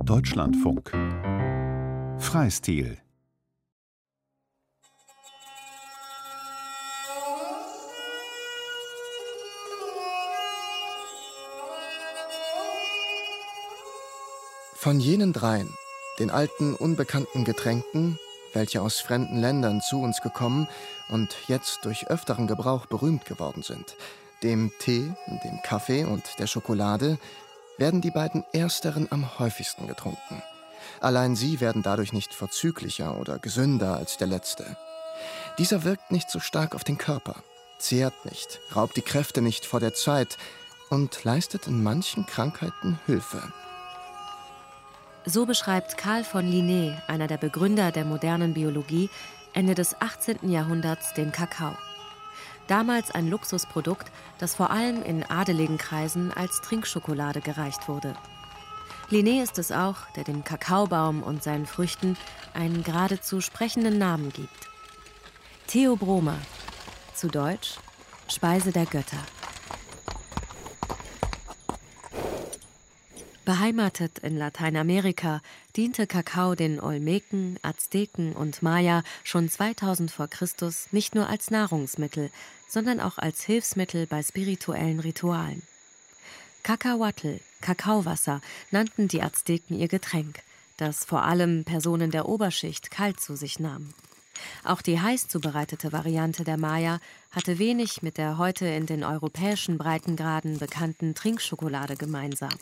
[0.00, 0.90] Deutschlandfunk.
[2.18, 2.98] Freistil.
[14.74, 15.68] Von jenen dreien,
[16.18, 18.18] den alten, unbekannten Getränken,
[18.54, 20.66] welche aus fremden Ländern zu uns gekommen
[21.10, 23.96] und jetzt durch öfteren Gebrauch berühmt geworden sind,
[24.42, 25.12] dem Tee,
[25.44, 27.18] dem Kaffee und der Schokolade,
[27.82, 30.40] werden die beiden ersteren am häufigsten getrunken.
[31.00, 34.76] Allein sie werden dadurch nicht vorzüglicher oder gesünder als der letzte.
[35.58, 37.42] Dieser wirkt nicht so stark auf den Körper,
[37.80, 40.38] zehrt nicht, raubt die Kräfte nicht vor der Zeit
[40.90, 43.42] und leistet in manchen Krankheiten Hilfe.
[45.24, 49.10] So beschreibt Karl von Linné, einer der Begründer der modernen Biologie,
[49.54, 50.48] Ende des 18.
[50.48, 51.76] Jahrhunderts den Kakao.
[52.68, 58.14] Damals ein Luxusprodukt, das vor allem in adeligen Kreisen als Trinkschokolade gereicht wurde.
[59.10, 62.16] Linné ist es auch, der dem Kakaobaum und seinen Früchten
[62.54, 64.68] einen geradezu sprechenden Namen gibt.
[65.66, 66.36] Theobroma,
[67.14, 67.74] zu Deutsch
[68.28, 69.18] Speise der Götter.
[73.44, 75.40] Beheimatet in Lateinamerika
[75.74, 82.30] diente Kakao den Olmeken, Azteken und Maya schon 2000 vor Christus nicht nur als Nahrungsmittel,
[82.68, 85.62] sondern auch als Hilfsmittel bei spirituellen Ritualen.
[86.62, 90.38] Kakahuatl, Kakaowasser, nannten die Azteken ihr Getränk,
[90.76, 93.92] das vor allem Personen der Oberschicht kalt zu sich nahmen.
[94.62, 97.00] Auch die heiß zubereitete Variante der Maya
[97.32, 102.54] hatte wenig mit der heute in den europäischen Breitengraden bekannten Trinkschokolade gemeinsam.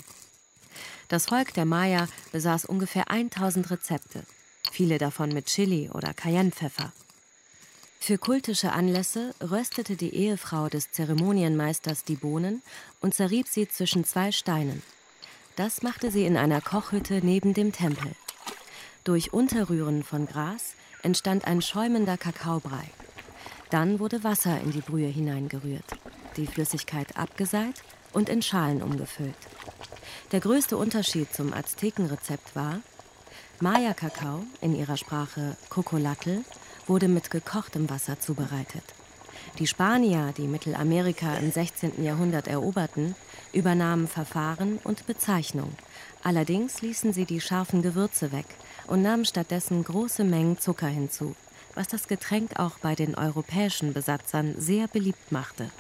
[1.08, 4.24] Das Volk der Maya besaß ungefähr 1000 Rezepte,
[4.70, 6.92] viele davon mit Chili oder Cayennepfeffer.
[8.02, 12.62] Für kultische Anlässe röstete die Ehefrau des Zeremonienmeisters die Bohnen
[13.00, 14.82] und zerrieb sie zwischen zwei Steinen.
[15.56, 18.12] Das machte sie in einer Kochhütte neben dem Tempel.
[19.04, 22.90] Durch Unterrühren von Gras entstand ein schäumender Kakaobrei.
[23.68, 25.84] Dann wurde Wasser in die Brühe hineingerührt,
[26.36, 29.36] die Flüssigkeit abgeseit und in Schalen umgefüllt.
[30.32, 32.78] Der größte Unterschied zum Aztekenrezept war,
[33.58, 36.44] Maya-Kakao, in ihrer Sprache Cocolatl,
[36.86, 38.84] wurde mit gekochtem Wasser zubereitet.
[39.58, 42.04] Die Spanier, die Mittelamerika im 16.
[42.04, 43.16] Jahrhundert eroberten,
[43.52, 45.72] übernahmen Verfahren und Bezeichnung.
[46.22, 48.46] Allerdings ließen sie die scharfen Gewürze weg
[48.86, 51.34] und nahmen stattdessen große Mengen Zucker hinzu,
[51.74, 55.70] was das Getränk auch bei den europäischen Besatzern sehr beliebt machte.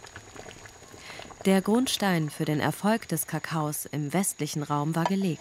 [1.46, 5.40] Der Grundstein für den Erfolg des Kakaos im westlichen Raum war gelegt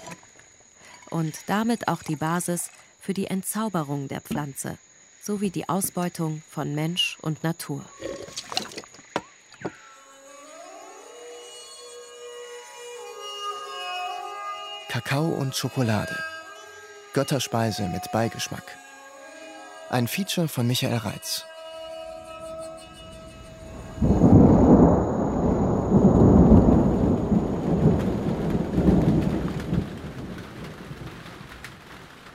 [1.10, 2.72] und damit auch die Basis
[3.02, 4.78] für die Entzauberung der Pflanze
[5.22, 7.84] sowie die Ausbeutung von Mensch und Natur.
[14.88, 16.18] Kakao und Schokolade.
[17.14, 18.78] Götterspeise mit Beigeschmack.
[19.90, 21.46] Ein Feature von Michael Reitz.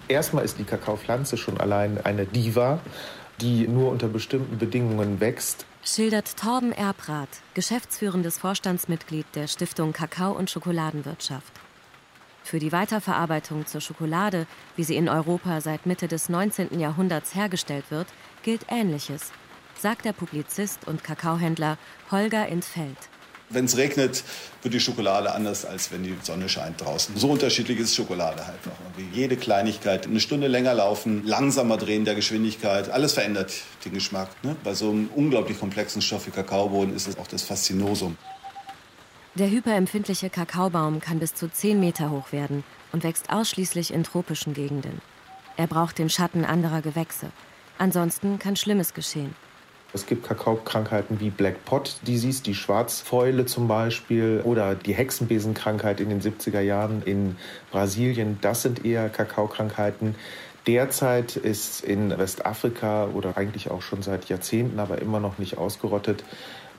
[0.09, 2.81] Erstmal ist die Kakaopflanze schon allein eine Diva,
[3.41, 5.67] die nur unter bestimmten Bedingungen wächst.
[5.83, 11.53] Schildert Torben Erbrath, geschäftsführendes Vorstandsmitglied der Stiftung Kakao und Schokoladenwirtschaft.
[12.43, 16.79] Für die Weiterverarbeitung zur Schokolade, wie sie in Europa seit Mitte des 19.
[16.79, 18.09] Jahrhunderts hergestellt wird,
[18.43, 19.33] gilt Ähnliches,
[19.79, 21.79] sagt der Publizist und Kakaohändler
[22.11, 22.99] Holger Intfeld.
[23.55, 24.25] Wenn es regnet,
[24.63, 27.17] wird die Schokolade anders, als wenn die Sonne scheint draußen.
[27.17, 28.75] So unterschiedlich ist Schokolade halt noch.
[28.97, 30.07] Wie jede Kleinigkeit.
[30.07, 33.53] Eine Stunde länger laufen, langsamer drehen der Geschwindigkeit, alles verändert
[33.85, 34.29] den Geschmack.
[34.43, 34.57] Ne?
[34.65, 38.17] Bei so einem unglaublich komplexen Stoff wie Kakaobohnen ist es auch das Faszinosum.
[39.37, 44.55] Der hyperempfindliche Kakaobaum kann bis zu 10 Meter hoch werden und wächst ausschließlich in tropischen
[44.55, 45.01] Gegenden.
[45.57, 47.31] Er braucht den Schatten anderer Gewächse.
[47.79, 49.35] Ansonsten kann Schlimmes geschehen.
[49.94, 56.09] Es gibt Kakaokrankheiten wie Black Pot Disease, die Schwarzfäule zum Beispiel, oder die Hexenbesenkrankheit in
[56.09, 57.37] den 70er Jahren in
[57.71, 58.38] Brasilien.
[58.41, 60.17] Das sind eher Kakaokrankheiten.
[60.67, 66.25] Derzeit ist in Westafrika oder eigentlich auch schon seit Jahrzehnten, aber immer noch nicht ausgerottet,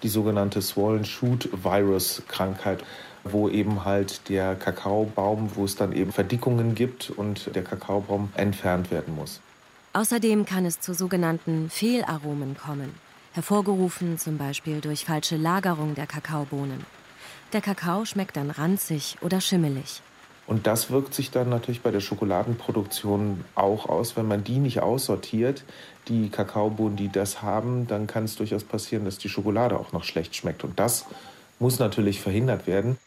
[0.04, 2.84] die sogenannte Swollen Shoot Virus Krankheit
[3.28, 8.92] wo eben halt der Kakaobaum, wo es dann eben Verdickungen gibt und der Kakaobaum entfernt
[8.92, 9.42] werden muss.
[9.94, 12.94] Außerdem kann es zu sogenannten Fehlaromen kommen
[13.36, 16.86] hervorgerufen zum Beispiel durch falsche Lagerung der Kakaobohnen.
[17.52, 20.02] Der Kakao schmeckt dann ranzig oder schimmelig.
[20.48, 24.16] Und das wirkt sich dann natürlich bei der Schokoladenproduktion auch aus.
[24.16, 25.64] Wenn man die nicht aussortiert,
[26.08, 30.04] die Kakaobohnen, die das haben, dann kann es durchaus passieren, dass die Schokolade auch noch
[30.04, 30.64] schlecht schmeckt.
[30.64, 31.06] Und das
[31.60, 32.98] muss natürlich verhindert werden.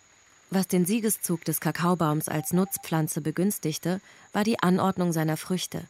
[0.51, 4.01] Was den Siegeszug des Kakaobaums als Nutzpflanze begünstigte,
[4.33, 5.83] war die Anordnung seiner Früchte.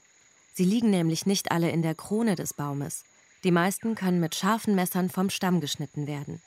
[0.55, 3.05] Sie liegen nämlich nicht alle in der Krone des Baumes.
[3.45, 6.43] Die meisten können mit scharfen Messern vom Stamm geschnitten werden.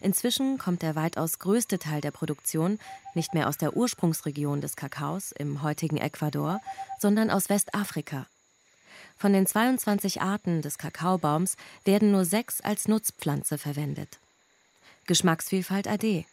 [0.00, 2.78] Inzwischen kommt der weitaus größte Teil der Produktion
[3.14, 6.60] nicht mehr aus der Ursprungsregion des Kakaos im heutigen Ecuador,
[6.98, 8.26] sondern aus Westafrika.
[9.16, 14.18] Von den 22 Arten des Kakaobaums werden nur sechs als Nutzpflanze verwendet.
[15.06, 16.24] Geschmacksvielfalt ade.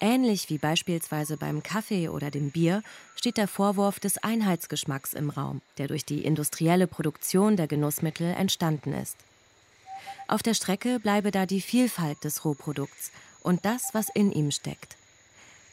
[0.00, 2.82] Ähnlich wie beispielsweise beim Kaffee oder dem Bier
[3.14, 8.92] steht der Vorwurf des Einheitsgeschmacks im Raum, der durch die industrielle Produktion der Genussmittel entstanden
[8.92, 9.16] ist.
[10.28, 13.10] Auf der Strecke bleibe da die Vielfalt des Rohprodukts
[13.42, 14.96] und das, was in ihm steckt.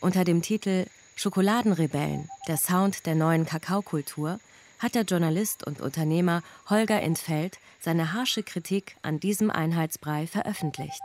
[0.01, 4.39] Unter dem Titel Schokoladenrebellen, der Sound der neuen Kakaokultur,
[4.79, 11.01] hat der Journalist und Unternehmer Holger Entfeld seine harsche Kritik an diesem Einheitsbrei veröffentlicht.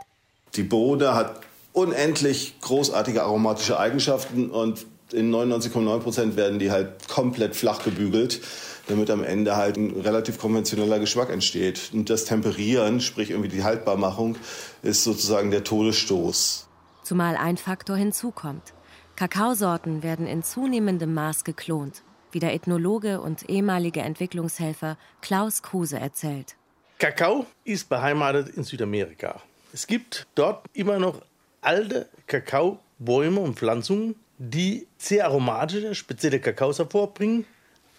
[0.55, 1.41] Die Bohne hat
[1.73, 8.41] unendlich großartige aromatische Eigenschaften und in 99,9 Prozent werden die halt komplett flach gebügelt,
[8.87, 11.91] damit am Ende halt ein relativ konventioneller Geschmack entsteht.
[11.93, 14.37] Und das Temperieren, sprich irgendwie die Haltbarmachung,
[14.81, 16.67] ist sozusagen der Todesstoß.
[17.03, 18.73] Zumal ein Faktor hinzukommt.
[19.15, 26.55] Kakaosorten werden in zunehmendem Maß geklont, wie der Ethnologe und ehemalige Entwicklungshelfer Klaus Kruse erzählt.
[26.97, 29.41] Kakao ist beheimatet in Südamerika.
[29.73, 31.21] Es gibt dort immer noch
[31.65, 37.45] alte Kakaobäume und Pflanzungen, die sehr aromatische, spezielle Kakaos hervorbringen,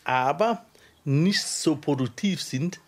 [0.05, 0.65] aber
[1.05, 2.81] nicht so produktiv sind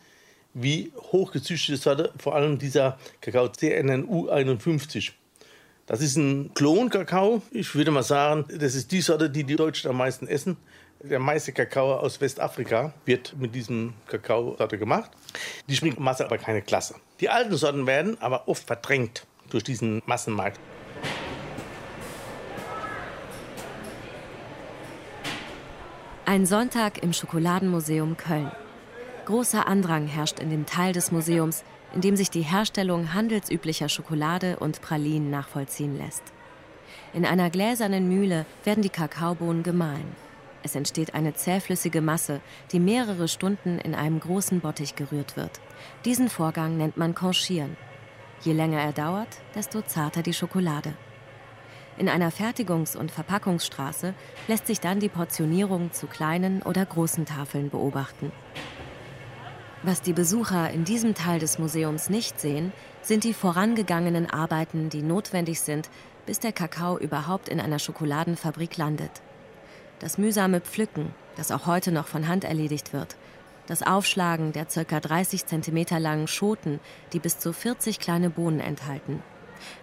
[0.54, 5.12] wie hochgezüchtete Sorte, vor allem dieser Kakao CNNU 51.
[5.86, 7.42] Das ist ein Klonkakao.
[7.50, 10.56] Ich würde mal sagen, das ist die Sorte, die die Deutschen am meisten essen.
[11.02, 15.10] Der meiste Kakao aus Westafrika wird mit diesem Kakaosorte gemacht.
[15.68, 16.94] Die schmeckt Masse aber keine Klasse.
[17.20, 20.60] Die alten Sorten werden aber oft verdrängt durch diesen Massenmarkt.
[26.24, 28.50] Ein Sonntag im Schokoladenmuseum Köln.
[29.26, 31.64] Großer Andrang herrscht in dem Teil des Museums,
[31.94, 36.22] in dem sich die Herstellung handelsüblicher Schokolade und Pralinen nachvollziehen lässt.
[37.14, 40.16] In einer gläsernen Mühle werden die Kakaobohnen gemahlen.
[40.62, 42.40] Es entsteht eine zähflüssige Masse,
[42.72, 45.60] die mehrere Stunden in einem großen Bottich gerührt wird.
[46.04, 47.76] Diesen Vorgang nennt man Conchieren.
[48.42, 50.94] Je länger er dauert, desto zarter die Schokolade.
[51.98, 54.14] In einer Fertigungs- und Verpackungsstraße
[54.48, 58.32] lässt sich dann die Portionierung zu kleinen oder großen Tafeln beobachten.
[59.82, 62.72] Was die Besucher in diesem Teil des Museums nicht sehen,
[63.02, 65.88] sind die vorangegangenen Arbeiten, die notwendig sind,
[66.26, 69.22] bis der Kakao überhaupt in einer Schokoladenfabrik landet.
[70.00, 73.16] Das mühsame Pflücken, das auch heute noch von Hand erledigt wird,
[73.66, 75.00] das Aufschlagen der ca.
[75.00, 76.80] 30 cm langen Schoten,
[77.12, 79.22] die bis zu 40 kleine Bohnen enthalten,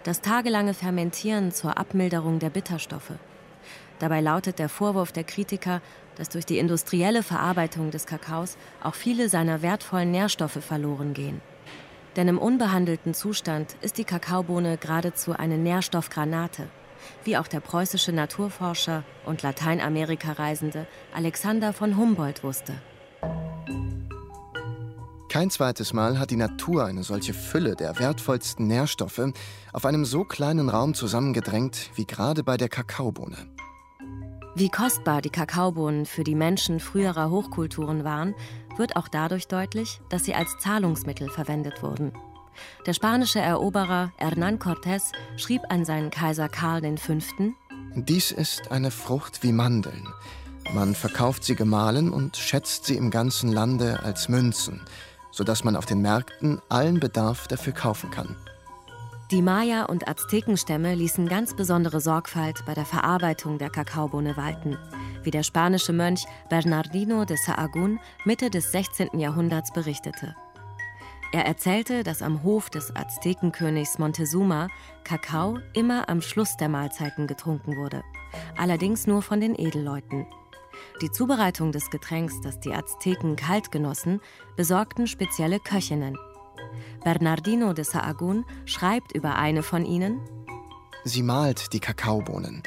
[0.02, 3.12] das tagelange Fermentieren zur Abmilderung der Bitterstoffe.
[3.98, 5.80] Dabei lautet der Vorwurf der Kritiker,
[6.16, 11.40] dass durch die industrielle Verarbeitung des Kakaos auch viele seiner wertvollen Nährstoffe verloren gehen.
[12.16, 16.68] Denn im unbehandelten Zustand ist die Kakaobohne geradezu eine Nährstoffgranate,
[17.24, 22.74] wie auch der preußische Naturforscher und Lateinamerika-Reisende Alexander von Humboldt wusste.
[25.34, 29.32] Kein zweites Mal hat die Natur eine solche Fülle der wertvollsten Nährstoffe
[29.72, 33.36] auf einem so kleinen Raum zusammengedrängt wie gerade bei der Kakaobohne.
[34.54, 38.36] Wie kostbar die Kakaobohnen für die Menschen früherer Hochkulturen waren,
[38.76, 42.12] wird auch dadurch deutlich, dass sie als Zahlungsmittel verwendet wurden.
[42.86, 47.14] Der spanische Eroberer Hernán Cortés schrieb an seinen Kaiser Karl V.
[47.96, 50.06] Dies ist eine Frucht wie Mandeln.
[50.72, 54.80] Man verkauft sie gemahlen und schätzt sie im ganzen Lande als Münzen,
[55.30, 58.36] sodass man auf den Märkten allen Bedarf dafür kaufen kann.
[59.30, 64.76] Die Maya- und Aztekenstämme ließen ganz besondere Sorgfalt bei der Verarbeitung der Kakaobohne walten,
[65.22, 69.18] wie der spanische Mönch Bernardino de Sahagún Mitte des 16.
[69.18, 70.34] Jahrhunderts berichtete.
[71.32, 74.68] Er erzählte, dass am Hof des Aztekenkönigs Montezuma
[75.02, 78.02] Kakao immer am Schluss der Mahlzeiten getrunken wurde,
[78.56, 80.26] allerdings nur von den Edelleuten.
[81.00, 84.20] Die Zubereitung des Getränks, das die Azteken kalt genossen,
[84.56, 86.16] besorgten spezielle Köchinnen.
[87.02, 90.20] Bernardino de Sahagún schreibt über eine von ihnen:
[91.04, 92.62] Sie mahlt die Kakaobohnen.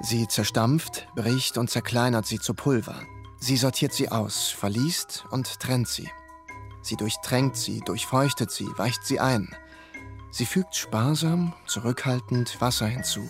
[0.00, 3.02] Sie zerstampft, bricht und zerkleinert sie zu Pulver.
[3.38, 6.08] Sie sortiert sie aus, verliest und trennt sie.
[6.82, 9.54] Sie durchtränkt sie, durchfeuchtet sie, weicht sie ein.
[10.30, 13.28] Sie fügt sparsam, zurückhaltend Wasser hinzu.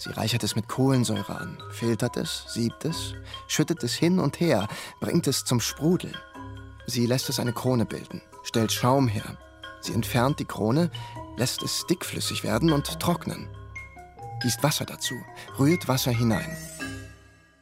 [0.00, 3.12] Sie reichert es mit Kohlensäure an, filtert es, siebt es,
[3.48, 4.66] schüttet es hin und her,
[4.98, 6.16] bringt es zum Sprudeln.
[6.86, 9.36] Sie lässt es eine Krone bilden, stellt Schaum her.
[9.82, 10.90] Sie entfernt die Krone,
[11.36, 13.46] lässt es dickflüssig werden und trocknen.
[14.40, 15.16] gießt Wasser dazu,
[15.58, 16.56] rührt Wasser hinein.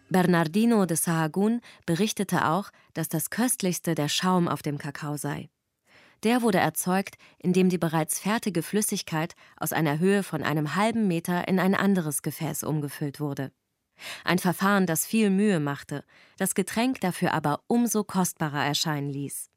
[0.09, 5.50] Bernardino de Sahagún berichtete auch, dass das köstlichste der Schaum auf dem Kakao sei.
[6.25, 11.46] Der wurde erzeugt, indem die bereits fertige Flüssigkeit aus einer Höhe von einem halben Meter
[11.46, 13.52] in ein anderes Gefäß umgefüllt wurde.
[14.25, 16.04] Ein Verfahren, das viel Mühe machte,
[16.37, 19.50] das Getränk dafür aber umso kostbarer erscheinen ließ.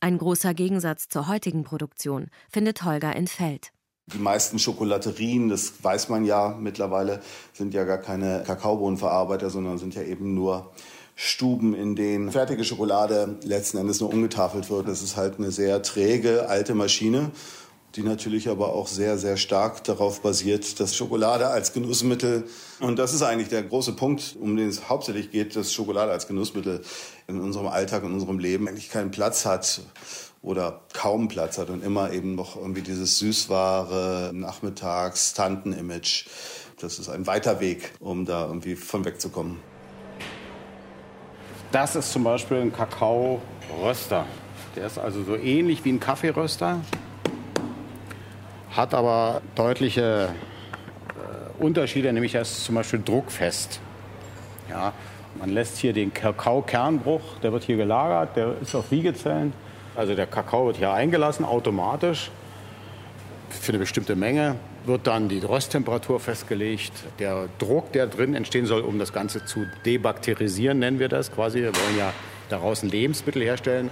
[0.00, 3.72] Ein großer Gegensatz zur heutigen Produktion findet Holger in Feld.
[4.12, 7.20] Die meisten Schokolaterien, das weiß man ja mittlerweile,
[7.52, 10.72] sind ja gar keine Kakaobohnenverarbeiter, sondern sind ja eben nur
[11.22, 14.88] Stuben, in denen fertige Schokolade letzten Endes nur umgetafelt wird.
[14.88, 17.30] Das ist halt eine sehr träge, alte Maschine,
[17.94, 22.44] die natürlich aber auch sehr, sehr stark darauf basiert, dass Schokolade als Genussmittel,
[22.80, 26.26] und das ist eigentlich der große Punkt, um den es hauptsächlich geht, dass Schokolade als
[26.26, 26.80] Genussmittel
[27.28, 29.82] in unserem Alltag, in unserem Leben eigentlich keinen Platz hat
[30.40, 36.28] oder kaum Platz hat und immer eben noch irgendwie dieses süßware Nachmittags-Tanten-Image.
[36.80, 39.69] Das ist ein weiter Weg, um da irgendwie von wegzukommen.
[41.72, 44.24] Das ist zum Beispiel ein Kakao-Röster.
[44.74, 46.80] Der ist also so ähnlich wie ein Kaffeeröster,
[48.72, 53.80] hat aber deutliche äh, Unterschiede, nämlich er ist zum Beispiel druckfest.
[54.68, 54.92] Ja,
[55.38, 59.52] man lässt hier den Kakao-Kernbruch, der wird hier gelagert, der ist auf Wiegezellen.
[59.94, 62.32] Also der Kakao wird hier eingelassen, automatisch,
[63.52, 64.56] für eine bestimmte Menge.
[64.86, 69.66] Wird dann die Rösttemperatur festgelegt, der Druck, der drin entstehen soll, um das Ganze zu
[69.84, 71.60] debakterisieren, nennen wir das quasi.
[71.60, 72.12] Wir wollen ja
[72.48, 73.90] daraus ein Lebensmittel herstellen.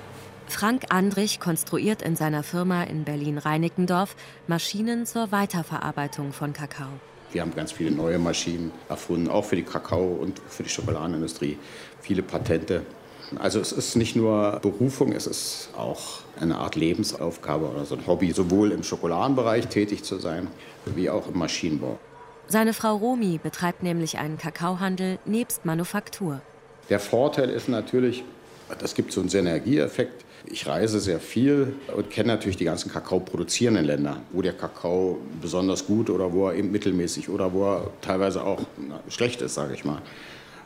[0.49, 6.89] Frank Andrich konstruiert in seiner Firma in Berlin-Reinickendorf Maschinen zur Weiterverarbeitung von Kakao.
[7.33, 11.59] Wir haben ganz viele neue Maschinen erfunden, auch für die Kakao- und für die Schokoladenindustrie.
[12.01, 12.87] Viele Patente.
[13.37, 18.07] Also es ist nicht nur Berufung, es ist auch eine Art Lebensaufgabe oder so ein
[18.07, 20.49] Hobby, sowohl im Schokoladenbereich tätig zu sein,
[20.87, 21.99] wie auch im Maschinenbau.
[22.47, 26.41] Seine Frau Romi betreibt nämlich einen Kakaohandel nebst Manufaktur.
[26.89, 28.25] Der Vorteil ist natürlich,
[28.79, 30.25] das gibt so einen Synergieeffekt.
[30.47, 35.87] Ich reise sehr viel und kenne natürlich die ganzen Kakao-produzierenden Länder, wo der Kakao besonders
[35.87, 38.63] gut oder wo er eben mittelmäßig oder wo er teilweise auch
[39.09, 40.01] schlecht ist, sage ich mal.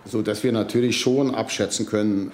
[0.04, 2.32] So dass wir natürlich schon abschätzen können,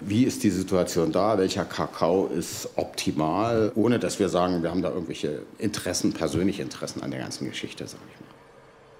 [0.00, 4.82] wie ist die Situation da, welcher Kakao ist optimal, ohne dass wir sagen, wir haben
[4.82, 8.28] da irgendwelche Interessen, persönliche Interessen an der ganzen Geschichte, sage ich mal.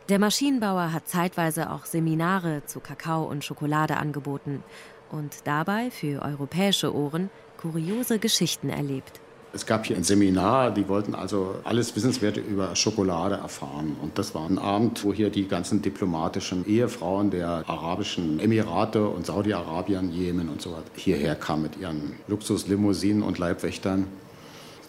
[0.09, 4.65] Der Maschinenbauer hat zeitweise auch Seminare zu Kakao und Schokolade angeboten
[5.11, 9.21] und dabei für europäische Ohren kuriose Geschichten erlebt.
[9.53, 13.97] Es gab hier ein Seminar, die wollten also alles Wissenswerte über Schokolade erfahren.
[14.03, 19.25] Und das war ein Abend, wo hier die ganzen diplomatischen Ehefrauen der arabischen Emirate und
[19.25, 24.07] Saudi-Arabien, Jemen und so weiter hierher kamen mit ihren Luxuslimousinen und Leibwächtern.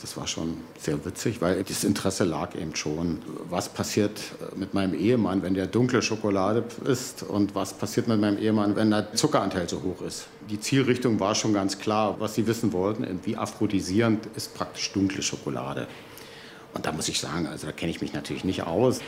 [0.02, 3.22] Das war schon sehr witzig, weil das Interesse lag eben schon.
[3.50, 4.22] Was passiert
[4.56, 7.24] mit meinem Ehemann, wenn der dunkle Schokolade isst?
[7.24, 10.28] Und was passiert mit meinem Ehemann, wenn der Zuckeranteil so hoch ist?
[10.50, 13.20] Die Zielrichtung war schon ganz klar, was sie wissen wollten.
[13.24, 15.88] Wie aphrodisierend ist praktisch dunkle Schokolade?
[16.74, 19.02] Und da muss ich sagen, also da kenne ich mich natürlich nicht aus.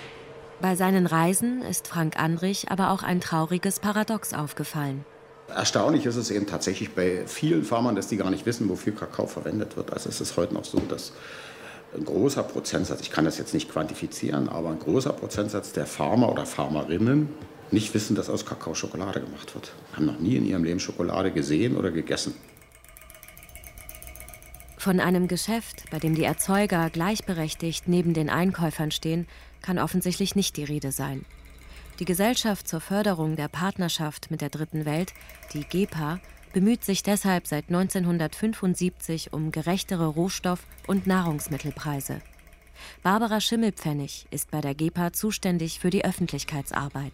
[0.61, 5.05] Bei seinen Reisen ist Frank Andrich aber auch ein trauriges Paradox aufgefallen.
[5.55, 9.27] Erstaunlich ist es eben tatsächlich bei vielen Farmern, dass die gar nicht wissen, wofür Kakao
[9.27, 9.91] verwendet wird.
[9.91, 11.13] Also es ist heute noch so, dass
[11.95, 16.31] ein großer Prozentsatz, ich kann das jetzt nicht quantifizieren, aber ein großer Prozentsatz der Farmer
[16.31, 17.29] oder Farmerinnen
[17.71, 19.73] nicht wissen, dass aus Kakao Schokolade gemacht wird.
[19.93, 22.33] Haben noch nie in ihrem Leben Schokolade gesehen oder gegessen.
[24.77, 29.27] Von einem Geschäft, bei dem die Erzeuger gleichberechtigt neben den Einkäufern stehen,
[29.61, 31.23] kann offensichtlich nicht die Rede sein.
[32.01, 35.13] Die Gesellschaft zur Förderung der Partnerschaft mit der Dritten Welt,
[35.53, 36.19] die GEPA,
[36.51, 42.21] bemüht sich deshalb seit 1975 um gerechtere Rohstoff- und Nahrungsmittelpreise.
[43.03, 47.13] Barbara Schimmelpfennig ist bei der GEPA zuständig für die Öffentlichkeitsarbeit.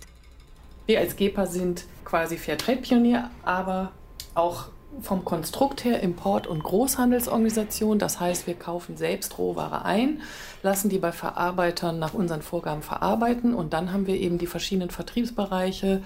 [0.85, 3.91] Wir als GEPA sind quasi Fairtrade-Pionier, aber
[4.35, 4.69] auch
[5.01, 7.99] vom Konstrukt her Import- und Großhandelsorganisation.
[7.99, 10.21] Das heißt, wir kaufen selbst Rohware ein,
[10.63, 14.89] lassen die bei Verarbeitern nach unseren Vorgaben verarbeiten und dann haben wir eben die verschiedenen
[14.89, 16.01] Vertriebsbereiche,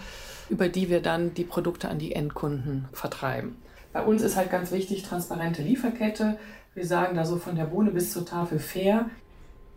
[0.50, 3.56] über die wir dann die Produkte an die Endkunden vertreiben.
[3.94, 6.38] Bei uns ist halt ganz wichtig transparente Lieferkette.
[6.74, 9.10] Wir sagen da so von der Bohne bis zur Tafel fair.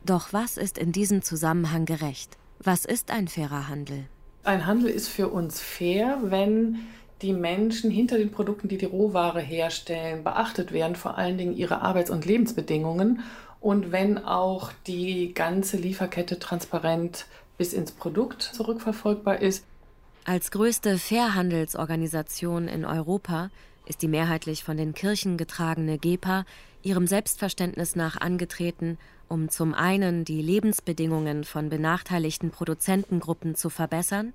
[0.05, 2.37] Doch was ist in diesem Zusammenhang gerecht?
[2.61, 4.05] Was ist ein fairer Handel?
[4.45, 6.81] Ein Handel ist für uns fair, wenn
[7.25, 11.81] die Menschen hinter den Produkten, die die Rohware herstellen, beachtet werden, vor allen Dingen ihre
[11.81, 13.21] Arbeits- und Lebensbedingungen
[13.61, 17.25] und wenn auch die ganze Lieferkette transparent
[17.57, 19.65] bis ins Produkt zurückverfolgbar ist.
[20.27, 23.49] Als größte Fairhandelsorganisation in Europa
[23.87, 26.45] ist die mehrheitlich von den Kirchen getragene GEPA
[26.83, 34.35] ihrem Selbstverständnis nach angetreten, um zum einen die Lebensbedingungen von benachteiligten Produzentengruppen zu verbessern,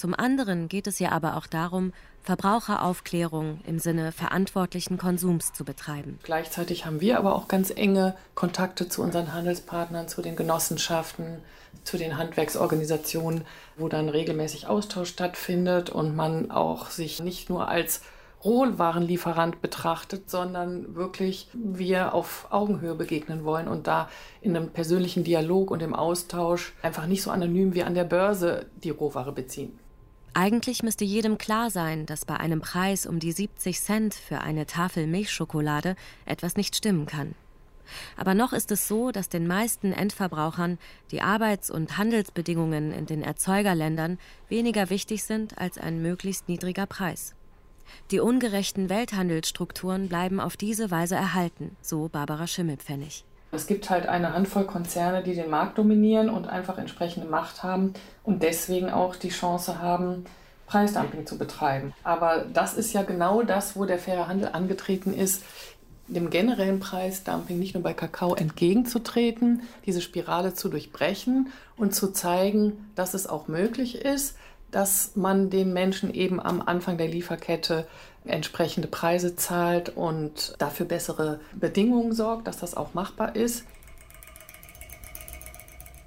[0.00, 6.18] zum anderen geht es ihr aber auch darum, Verbraucheraufklärung im Sinne verantwortlichen Konsums zu betreiben.
[6.22, 11.38] Gleichzeitig haben wir aber auch ganz enge Kontakte zu unseren Handelspartnern, zu den Genossenschaften,
[11.84, 13.44] zu den Handwerksorganisationen,
[13.76, 18.02] wo dann regelmäßig Austausch stattfindet und man auch sich nicht nur als
[18.44, 24.08] Rohwarenlieferant betrachtet, sondern wirklich wir auf Augenhöhe begegnen wollen und da
[24.40, 28.66] in einem persönlichen Dialog und im Austausch einfach nicht so anonym wie an der Börse
[28.82, 29.78] die Rohware beziehen.
[30.32, 34.66] Eigentlich müsste jedem klar sein, dass bei einem Preis um die 70 Cent für eine
[34.66, 37.34] Tafel Milchschokolade etwas nicht stimmen kann.
[38.16, 40.78] Aber noch ist es so, dass den meisten Endverbrauchern
[41.10, 44.18] die Arbeits- und Handelsbedingungen in den Erzeugerländern
[44.48, 47.34] weniger wichtig sind als ein möglichst niedriger Preis.
[48.12, 53.24] Die ungerechten Welthandelsstrukturen bleiben auf diese Weise erhalten, so Barbara Schimmelpfennig.
[53.52, 57.94] Es gibt halt eine Handvoll Konzerne, die den Markt dominieren und einfach entsprechende Macht haben
[58.22, 60.24] und deswegen auch die Chance haben,
[60.66, 61.92] Preisdumping zu betreiben.
[62.04, 65.42] Aber das ist ja genau das, wo der faire Handel angetreten ist,
[66.06, 72.90] dem generellen Preisdumping nicht nur bei Kakao entgegenzutreten, diese Spirale zu durchbrechen und zu zeigen,
[72.94, 74.36] dass es auch möglich ist,
[74.70, 77.86] dass man den Menschen eben am Anfang der Lieferkette
[78.24, 83.64] entsprechende Preise zahlt und dafür bessere Bedingungen sorgt, dass das auch machbar ist.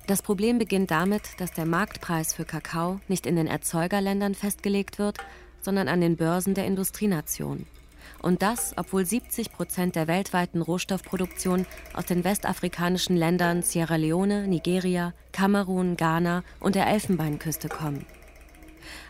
[0.06, 5.18] Das Problem beginnt damit, dass der Marktpreis für Kakao nicht in den Erzeugerländern festgelegt wird,
[5.62, 7.66] sondern an den Börsen der Industrienationen.
[8.22, 15.14] Und das, obwohl 70 Prozent der weltweiten Rohstoffproduktion aus den westafrikanischen Ländern Sierra Leone, Nigeria,
[15.32, 18.06] Kamerun, Ghana und der Elfenbeinküste kommen.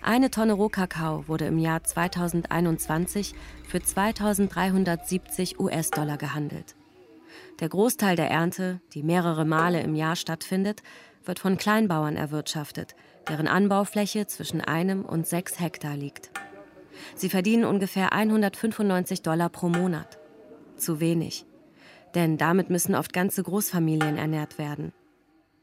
[0.02, 3.34] Eine Tonne Rohkakao wurde im Jahr 2021
[3.68, 6.76] für 2370 US-Dollar gehandelt.
[7.60, 10.84] Der Großteil der Ernte, die mehrere Male im Jahr stattfindet,
[11.24, 12.96] wird von Kleinbauern erwirtschaftet,
[13.30, 16.32] deren Anbaufläche zwischen einem und sechs Hektar liegt.
[17.16, 20.20] Sie verdienen ungefähr 195 Dollar pro Monat.
[20.78, 21.46] Zu wenig.
[22.16, 24.94] Denn damit müssen oft ganze Großfamilien ernährt werden.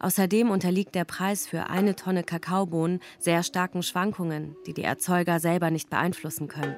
[0.00, 5.70] Außerdem unterliegt der Preis für eine Tonne Kakaobohnen sehr starken Schwankungen, die die Erzeuger selber
[5.70, 6.76] nicht beeinflussen können.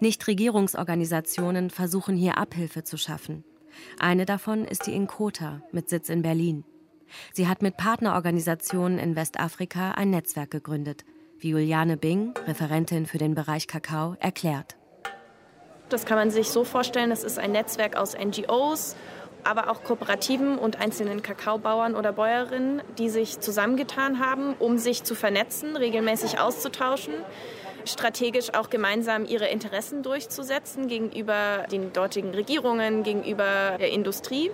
[0.00, 3.44] Nichtregierungsorganisationen versuchen hier Abhilfe zu schaffen.
[3.98, 6.64] Eine davon ist die Inkota mit Sitz in Berlin.
[7.32, 11.04] Sie hat mit Partnerorganisationen in Westafrika ein Netzwerk gegründet,
[11.38, 14.76] wie Juliane Bing, Referentin für den Bereich Kakao, erklärt.
[15.90, 18.96] Das kann man sich so vorstellen, es ist ein Netzwerk aus NGOs,
[19.44, 25.14] aber auch Kooperativen und einzelnen Kakaobauern oder Bäuerinnen, die sich zusammengetan haben, um sich zu
[25.14, 27.14] vernetzen, regelmäßig auszutauschen,
[27.84, 34.50] strategisch auch gemeinsam ihre Interessen durchzusetzen gegenüber den dortigen Regierungen, gegenüber der Industrie.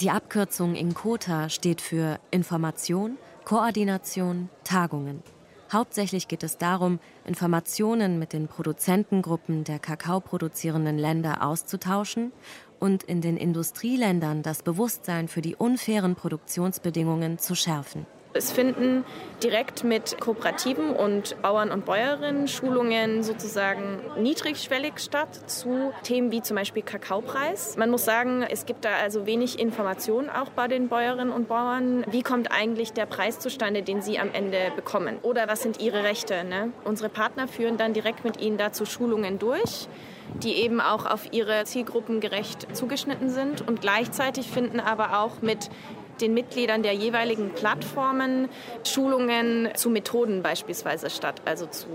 [0.00, 5.22] Die Abkürzung INKOTA steht für Information, Koordination, Tagungen.
[5.70, 12.32] Hauptsächlich geht es darum, Informationen mit den Produzentengruppen der kakaoproduzierenden Länder auszutauschen
[12.78, 18.06] und in den Industrieländern das Bewusstsein für die unfairen Produktionsbedingungen zu schärfen.
[18.34, 19.04] Es finden
[19.42, 26.56] direkt mit Kooperativen und Bauern und Bäuerinnen Schulungen sozusagen niedrigschwellig statt zu Themen wie zum
[26.56, 27.76] Beispiel Kakaopreis.
[27.78, 32.04] Man muss sagen, es gibt da also wenig Information auch bei den Bäuerinnen und Bauern.
[32.10, 35.18] Wie kommt eigentlich der Preis zustande, den sie am Ende bekommen?
[35.22, 36.44] Oder was sind ihre Rechte?
[36.44, 36.72] Ne?
[36.84, 39.88] Unsere Partner führen dann direkt mit ihnen dazu Schulungen durch
[40.34, 45.70] die eben auch auf ihre Zielgruppen gerecht zugeschnitten sind und gleichzeitig finden aber auch mit
[46.20, 48.48] den Mitgliedern der jeweiligen Plattformen
[48.84, 51.86] Schulungen zu Methoden beispielsweise statt, also zu,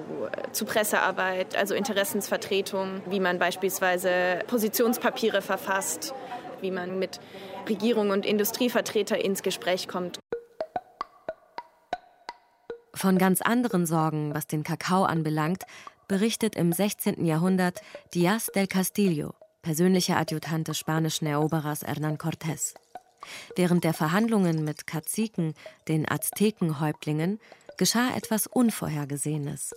[0.51, 6.13] zu Pressearbeit, also Interessensvertretung, wie man beispielsweise Positionspapiere verfasst,
[6.61, 7.19] wie man mit
[7.67, 10.19] Regierung und Industrievertreter ins Gespräch kommt.
[12.95, 15.63] Von ganz anderen Sorgen, was den Kakao anbelangt,
[16.07, 17.25] berichtet im 16.
[17.25, 17.81] Jahrhundert
[18.13, 22.73] Díaz del Castillo, persönlicher Adjutant des spanischen Eroberers Hernán Cortés.
[23.55, 25.53] Während der Verhandlungen mit Kaziken,
[25.87, 27.39] den Aztekenhäuptlingen,
[27.77, 29.73] geschah etwas Unvorhergesehenes.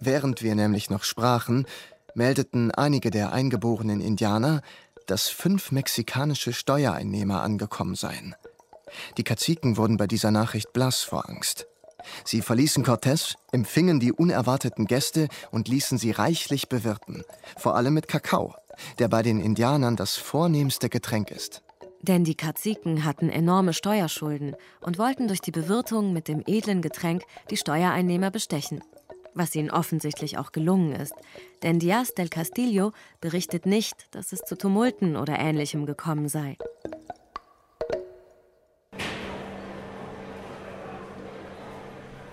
[0.00, 1.66] Während wir nämlich noch sprachen,
[2.14, 4.62] meldeten einige der eingeborenen Indianer,
[5.06, 8.34] dass fünf mexikanische Steuereinnehmer angekommen seien.
[9.16, 11.66] Die Kaziken wurden bei dieser Nachricht blass vor Angst.
[12.24, 17.24] Sie verließen Cortés, empfingen die unerwarteten Gäste und ließen sie reichlich bewirten,
[17.56, 18.54] vor allem mit Kakao,
[18.98, 21.62] der bei den Indianern das vornehmste Getränk ist.
[22.00, 27.24] Denn die Kaziken hatten enorme Steuerschulden und wollten durch die Bewirtung mit dem edlen Getränk
[27.50, 28.82] die Steuereinnehmer bestechen.
[29.34, 31.14] Was ihnen offensichtlich auch gelungen ist.
[31.62, 36.56] Denn Diaz del Castillo berichtet nicht, dass es zu Tumulten oder Ähnlichem gekommen sei.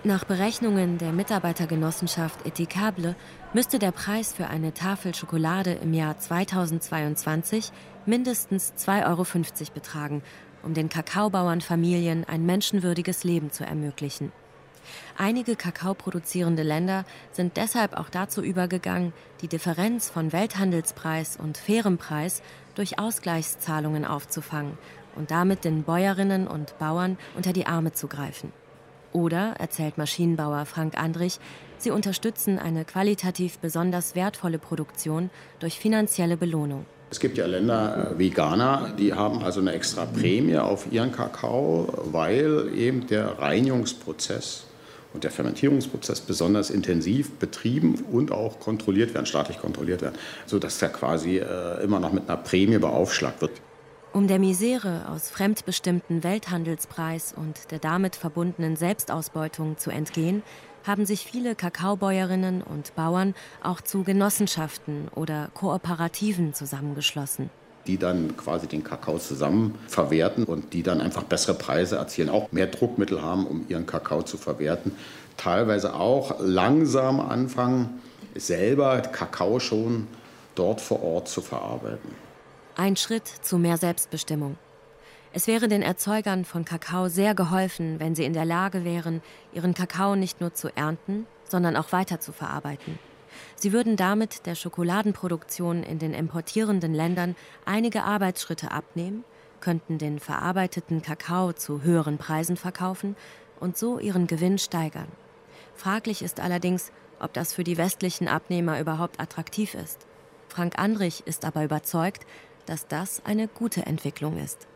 [0.06, 3.16] Nach Berechnungen der Mitarbeitergenossenschaft Etikable
[3.52, 7.72] müsste der Preis für eine Tafel Schokolade im Jahr 2022
[8.06, 9.26] mindestens 2,50 Euro
[9.74, 10.22] betragen,
[10.62, 14.30] um den Kakaobauernfamilien ein menschenwürdiges Leben zu ermöglichen.
[15.18, 22.42] Einige kakaoproduzierende Länder sind deshalb auch dazu übergegangen, die Differenz von Welthandelspreis und fairem Preis
[22.76, 24.78] durch Ausgleichszahlungen aufzufangen
[25.16, 28.52] und damit den Bäuerinnen und Bauern unter die Arme zu greifen.
[29.16, 31.38] Oder, erzählt Maschinenbauer Frank Andrich,
[31.78, 36.84] sie unterstützen eine qualitativ besonders wertvolle Produktion durch finanzielle Belohnung.
[37.10, 41.12] Es gibt ja Länder äh, wie Ghana, die haben also eine extra Prämie auf ihren
[41.12, 44.66] Kakao, weil eben der Reinigungsprozess
[45.14, 50.90] und der Fermentierungsprozess besonders intensiv betrieben und auch kontrolliert werden, staatlich kontrolliert werden, sodass der
[50.90, 53.52] quasi äh, immer noch mit einer Prämie beaufschlagt wird.
[54.16, 60.42] Um der Misere aus fremdbestimmten Welthandelspreis und der damit verbundenen Selbstausbeutung zu entgehen,
[60.86, 67.50] haben sich viele Kakaobäuerinnen und Bauern auch zu Genossenschaften oder Kooperativen zusammengeschlossen.
[67.86, 72.50] Die dann quasi den Kakao zusammen verwerten und die dann einfach bessere Preise erzielen, auch
[72.52, 74.92] mehr Druckmittel haben, um ihren Kakao zu verwerten.
[75.36, 78.00] Teilweise auch langsam anfangen,
[78.34, 80.06] selber Kakao schon
[80.54, 82.25] dort vor Ort zu verarbeiten.
[82.78, 84.58] Ein Schritt zu mehr Selbstbestimmung.
[85.32, 89.22] Es wäre den Erzeugern von Kakao sehr geholfen, wenn sie in der Lage wären,
[89.54, 92.98] ihren Kakao nicht nur zu ernten, sondern auch weiter zu verarbeiten.
[93.54, 97.34] Sie würden damit der Schokoladenproduktion in den importierenden Ländern
[97.64, 99.24] einige Arbeitsschritte abnehmen,
[99.60, 103.16] könnten den verarbeiteten Kakao zu höheren Preisen verkaufen
[103.58, 105.08] und so ihren Gewinn steigern.
[105.74, 110.06] Fraglich ist allerdings, ob das für die westlichen Abnehmer überhaupt attraktiv ist.
[110.48, 112.26] Frank Andrich ist aber überzeugt,
[112.66, 114.66] dass das eine gute Entwicklung ist.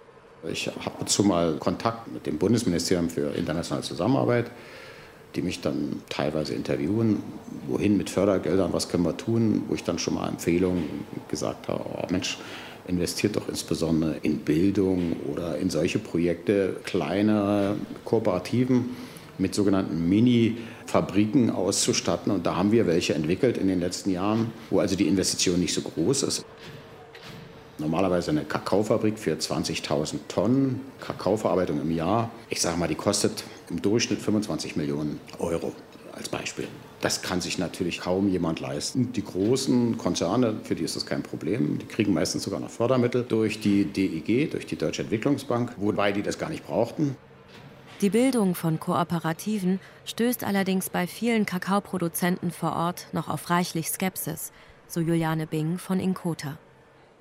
[0.50, 4.50] Ich habe dazu mal Kontakt mit dem Bundesministerium für internationale Zusammenarbeit,
[5.34, 7.22] die mich dann teilweise interviewen,
[7.68, 10.84] wohin mit Fördergeldern, was können wir tun, wo ich dann schon mal Empfehlungen
[11.28, 12.38] gesagt habe, oh Mensch,
[12.88, 18.96] investiert doch insbesondere in Bildung oder in solche Projekte, kleine Kooperativen
[19.38, 22.32] mit sogenannten Mini-Fabriken auszustatten.
[22.32, 25.74] Und da haben wir welche entwickelt in den letzten Jahren, wo also die Investition nicht
[25.74, 26.44] so groß ist.
[27.80, 32.30] Normalerweise eine Kakaofabrik für 20.000 Tonnen Kakaoverarbeitung im Jahr.
[32.50, 35.72] Ich sage mal, die kostet im Durchschnitt 25 Millionen Euro
[36.12, 36.68] als Beispiel.
[37.00, 39.12] Das kann sich natürlich kaum jemand leisten.
[39.12, 41.78] Die großen Konzerne, für die ist das kein Problem.
[41.78, 46.22] Die kriegen meistens sogar noch Fördermittel durch die DIG, durch die Deutsche Entwicklungsbank, wobei die
[46.22, 47.16] das gar nicht brauchten.
[48.02, 54.52] Die Bildung von Kooperativen stößt allerdings bei vielen Kakaoproduzenten vor Ort noch auf reichlich Skepsis,
[54.86, 56.58] so Juliane Bing von Inkota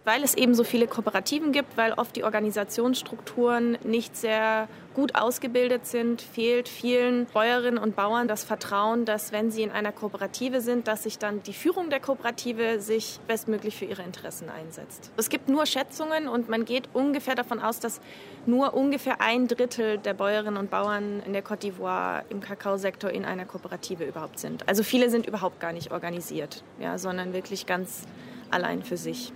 [0.10, 5.86] weil es eben so viele Kooperativen gibt, weil oft die Organisationsstrukturen nicht sehr gut ausgebildet
[5.86, 10.88] sind, fehlt vielen Bäuerinnen und Bauern das Vertrauen, dass wenn sie in einer Kooperative sind,
[10.88, 15.12] dass sich dann die Führung der Kooperative sich bestmöglich für ihre Interessen einsetzt.
[15.16, 18.02] Es gibt nur Schätzungen und man geht ungefähr davon aus, dass
[18.48, 23.26] nur ungefähr ein Drittel der Bäuerinnen und Bauern in der Côte d'Ivoire im Kakaosektor in
[23.26, 24.68] einer Kooperative überhaupt sind.
[24.68, 28.08] Also viele sind überhaupt gar nicht organisiert, ja, sondern wirklich ganz
[28.50, 29.32] allein für sich.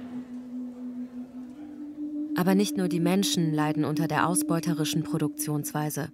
[2.36, 6.12] Aber nicht nur die Menschen leiden unter der ausbeuterischen Produktionsweise.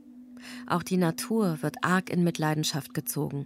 [0.68, 3.46] Auch die Natur wird arg in Mitleidenschaft gezogen.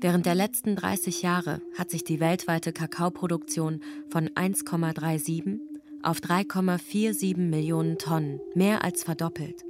[0.00, 5.58] Während der letzten 30 Jahre hat sich die weltweite Kakaoproduktion von 1,37
[6.02, 9.64] auf 3,47 Millionen Tonnen mehr als verdoppelt.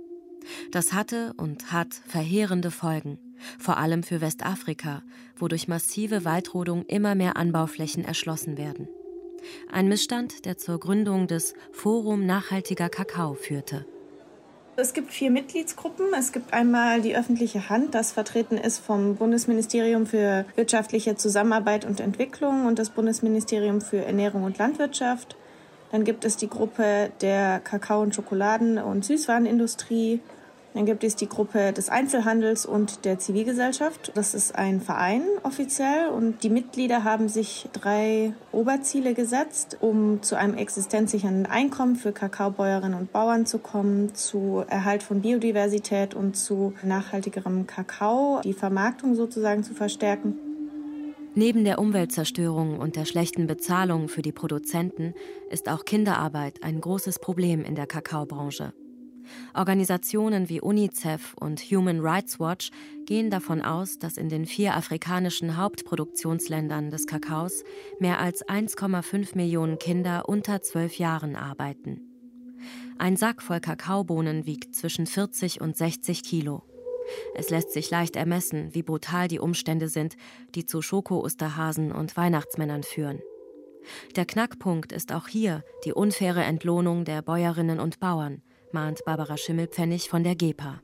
[0.72, 3.18] Das hatte und hat verheerende Folgen,
[3.58, 5.02] vor allem für Westafrika,
[5.36, 8.88] wo durch massive Waldrodung immer mehr Anbauflächen erschlossen werden.
[9.70, 13.86] Ein Missstand, der zur Gründung des Forum Nachhaltiger Kakao führte.
[14.74, 16.06] Es gibt vier Mitgliedsgruppen.
[16.18, 22.00] Es gibt einmal die öffentliche Hand, das vertreten ist vom Bundesministerium für wirtschaftliche Zusammenarbeit und
[22.00, 25.36] Entwicklung und das Bundesministerium für Ernährung und Landwirtschaft.
[25.90, 30.20] Dann gibt es die Gruppe der Kakao- und Schokoladen- und Süßwarenindustrie
[30.74, 34.12] dann gibt es die Gruppe des Einzelhandels und der Zivilgesellschaft.
[34.14, 40.36] Das ist ein Verein offiziell und die Mitglieder haben sich drei Oberziele gesetzt, um zu
[40.36, 46.72] einem existenzsichernden Einkommen für Kakaobäuerinnen und Bauern zu kommen, zu Erhalt von Biodiversität und zu
[46.82, 50.38] nachhaltigerem Kakao, die Vermarktung sozusagen zu verstärken.
[51.34, 55.14] Neben der Umweltzerstörung und der schlechten Bezahlung für die Produzenten
[55.50, 58.74] ist auch Kinderarbeit ein großes Problem in der Kakaobranche.
[59.54, 62.70] Organisationen wie UNICEF und Human Rights Watch
[63.06, 67.64] gehen davon aus, dass in den vier afrikanischen Hauptproduktionsländern des Kakaos
[67.98, 72.00] mehr als 1,5 Millionen Kinder unter zwölf Jahren arbeiten.
[72.98, 76.62] Ein Sack voll Kakaobohnen wiegt zwischen 40 und 60 Kilo.
[77.34, 80.16] Es lässt sich leicht ermessen, wie brutal die Umstände sind,
[80.54, 83.20] die zu Schoko-Osterhasen und Weihnachtsmännern führen.
[84.16, 90.08] Der Knackpunkt ist auch hier die unfaire Entlohnung der Bäuerinnen und Bauern, mahnt Barbara Schimmelpfennig
[90.08, 90.80] von der GEPA.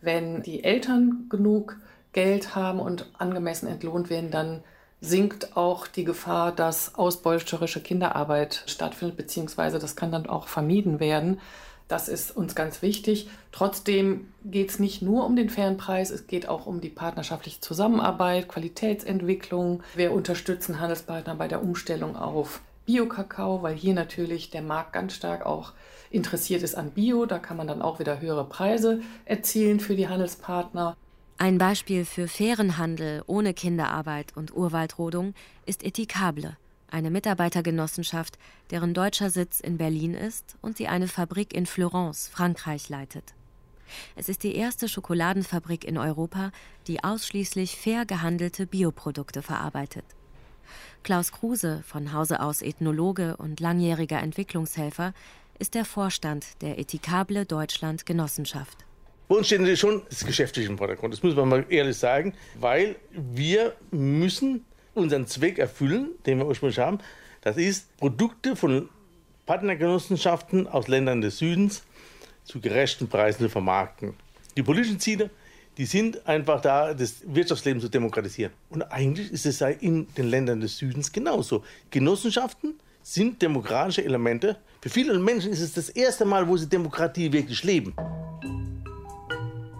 [0.00, 1.76] Wenn die Eltern genug
[2.12, 4.62] Geld haben und angemessen entlohnt werden, dann
[5.00, 11.40] sinkt auch die Gefahr, dass ausbeuterische Kinderarbeit stattfindet, beziehungsweise das kann dann auch vermieden werden.
[11.86, 13.30] Das ist uns ganz wichtig.
[13.50, 17.60] Trotzdem geht es nicht nur um den fairen Preis, es geht auch um die partnerschaftliche
[17.60, 19.82] Zusammenarbeit, Qualitätsentwicklung.
[19.94, 25.46] Wir unterstützen Handelspartner bei der Umstellung auf Bio-Kakao, weil hier natürlich der Markt ganz stark
[25.46, 25.72] auch
[26.10, 27.26] interessiert ist an Bio.
[27.26, 30.96] Da kann man dann auch wieder höhere Preise erzielen für die Handelspartner.
[31.38, 35.34] Ein Beispiel für fairen Handel ohne Kinderarbeit und Urwaldrodung
[35.66, 36.56] ist Etikable,
[36.90, 38.38] eine Mitarbeitergenossenschaft,
[38.70, 43.34] deren deutscher Sitz in Berlin ist und die eine Fabrik in Florence, Frankreich, leitet.
[44.16, 46.50] Es ist die erste Schokoladenfabrik in Europa,
[46.86, 50.04] die ausschließlich fair gehandelte Bioprodukte verarbeitet.
[51.02, 55.14] Klaus Kruse, von Hause aus Ethnologe und langjähriger Entwicklungshelfer,
[55.58, 58.84] ist der Vorstand der Etikable Deutschland Genossenschaft.
[59.28, 62.96] Bei uns steht schon das Geschäftliche im Vordergrund, das muss man mal ehrlich sagen, weil
[63.10, 66.98] wir müssen unseren Zweck erfüllen, den wir ursprünglich haben.
[67.42, 68.88] Das ist, Produkte von
[69.46, 71.82] Partnergenossenschaften aus Ländern des Südens
[72.44, 74.14] zu gerechten Preisen zu vermarkten.
[74.56, 75.30] Die politischen Ziele,
[75.76, 78.52] die sind einfach da, das Wirtschaftsleben zu demokratisieren.
[78.70, 81.62] Und eigentlich ist es in den Ländern des Südens genauso.
[81.90, 82.74] Genossenschaften
[83.14, 84.56] sind demokratische Elemente.
[84.82, 87.94] Für viele Menschen ist es das erste Mal, wo sie Demokratie wirklich leben.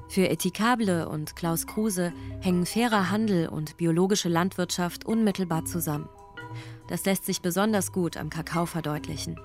[0.09, 6.09] Für Etikable und Klaus Kruse hängen fairer Handel und biologische Landwirtschaft unmittelbar zusammen.
[6.89, 9.39] Das lässt sich besonders gut am Kakao verdeutlichen.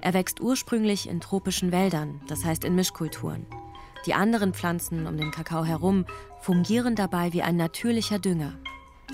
[0.00, 3.46] Er wächst ursprünglich in tropischen Wäldern, das heißt in Mischkulturen.
[4.06, 6.04] Die anderen Pflanzen um den Kakao herum
[6.40, 8.58] fungieren dabei wie ein natürlicher Dünger.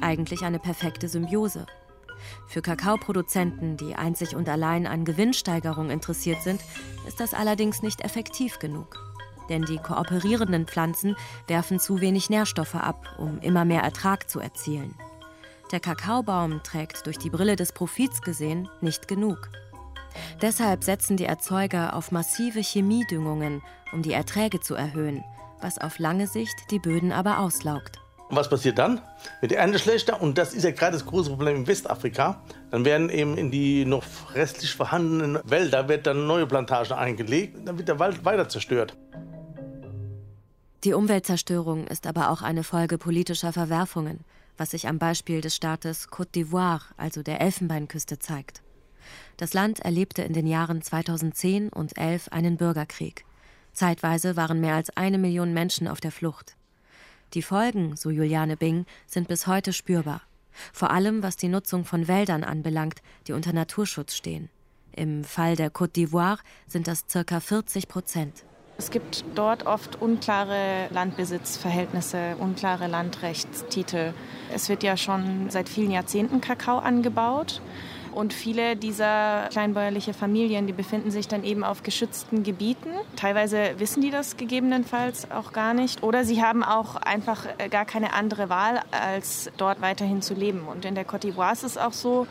[0.00, 1.66] Eigentlich eine perfekte Symbiose.
[2.46, 6.60] Für Kakaoproduzenten, die einzig und allein an Gewinnsteigerung interessiert sind,
[7.06, 9.10] ist das allerdings nicht effektiv genug
[9.50, 14.94] denn die kooperierenden Pflanzen werfen zu wenig Nährstoffe ab, um immer mehr Ertrag zu erzielen.
[15.72, 19.50] Der Kakaobaum trägt durch die Brille des Profits gesehen nicht genug.
[20.40, 25.22] Deshalb setzen die Erzeuger auf massive Chemiedüngungen, um die Erträge zu erhöhen,
[25.60, 27.99] was auf lange Sicht die Böden aber auslaugt.
[28.30, 29.00] Und was passiert dann?
[29.40, 32.40] Wird die Ernte schlechter und das ist ja gerade das große Problem in Westafrika.
[32.70, 37.76] Dann werden eben in die noch restlich vorhandenen Wälder wird dann neue Plantagen eingelegt, dann
[37.76, 38.96] wird der Wald weiter zerstört.
[40.84, 44.20] Die Umweltzerstörung ist aber auch eine Folge politischer Verwerfungen,
[44.56, 48.62] was sich am Beispiel des Staates Côte d'Ivoire, also der Elfenbeinküste, zeigt.
[49.38, 53.24] Das Land erlebte in den Jahren 2010 und 11 einen Bürgerkrieg.
[53.72, 56.56] Zeitweise waren mehr als eine Million Menschen auf der Flucht.
[57.34, 60.22] Die Folgen, so Juliane Bing, sind bis heute spürbar.
[60.72, 64.50] Vor allem was die Nutzung von Wäldern anbelangt, die unter Naturschutz stehen.
[64.92, 67.38] Im Fall der Côte d'Ivoire sind das ca.
[67.38, 68.44] 40 Prozent.
[68.78, 74.14] Es gibt dort oft unklare Landbesitzverhältnisse, unklare Landrechtstitel.
[74.52, 77.60] Es wird ja schon seit vielen Jahrzehnten Kakao angebaut.
[78.12, 82.90] Und viele dieser kleinbäuerliche Familien, die befinden sich dann eben auf geschützten Gebieten.
[83.16, 86.02] Teilweise wissen die das gegebenenfalls auch gar nicht.
[86.02, 90.66] Oder sie haben auch einfach äh, gar keine andere Wahl, als dort weiterhin zu leben.
[90.66, 92.26] Und in der Côte d'Ivoire ist es auch so,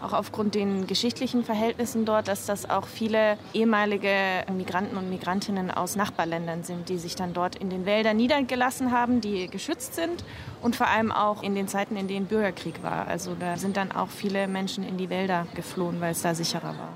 [0.00, 5.96] auch aufgrund den geschichtlichen Verhältnissen dort, dass das auch viele ehemalige Migranten und Migrantinnen aus
[5.96, 10.24] Nachbarländern sind, die sich dann dort in den Wäldern niedergelassen haben, die geschützt sind
[10.62, 13.06] und vor allem auch in den Zeiten, in denen Bürgerkrieg war.
[13.06, 16.78] Also da sind dann auch viele Menschen in die Wälder geflohen, weil es da sicherer
[16.78, 16.94] war.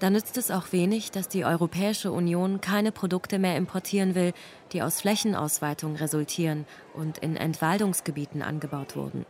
[0.00, 4.32] Da nützt es auch wenig, dass die Europäische Union keine Produkte mehr importieren will,
[4.72, 9.24] die aus Flächenausweitung resultieren und in Entwaldungsgebieten angebaut wurden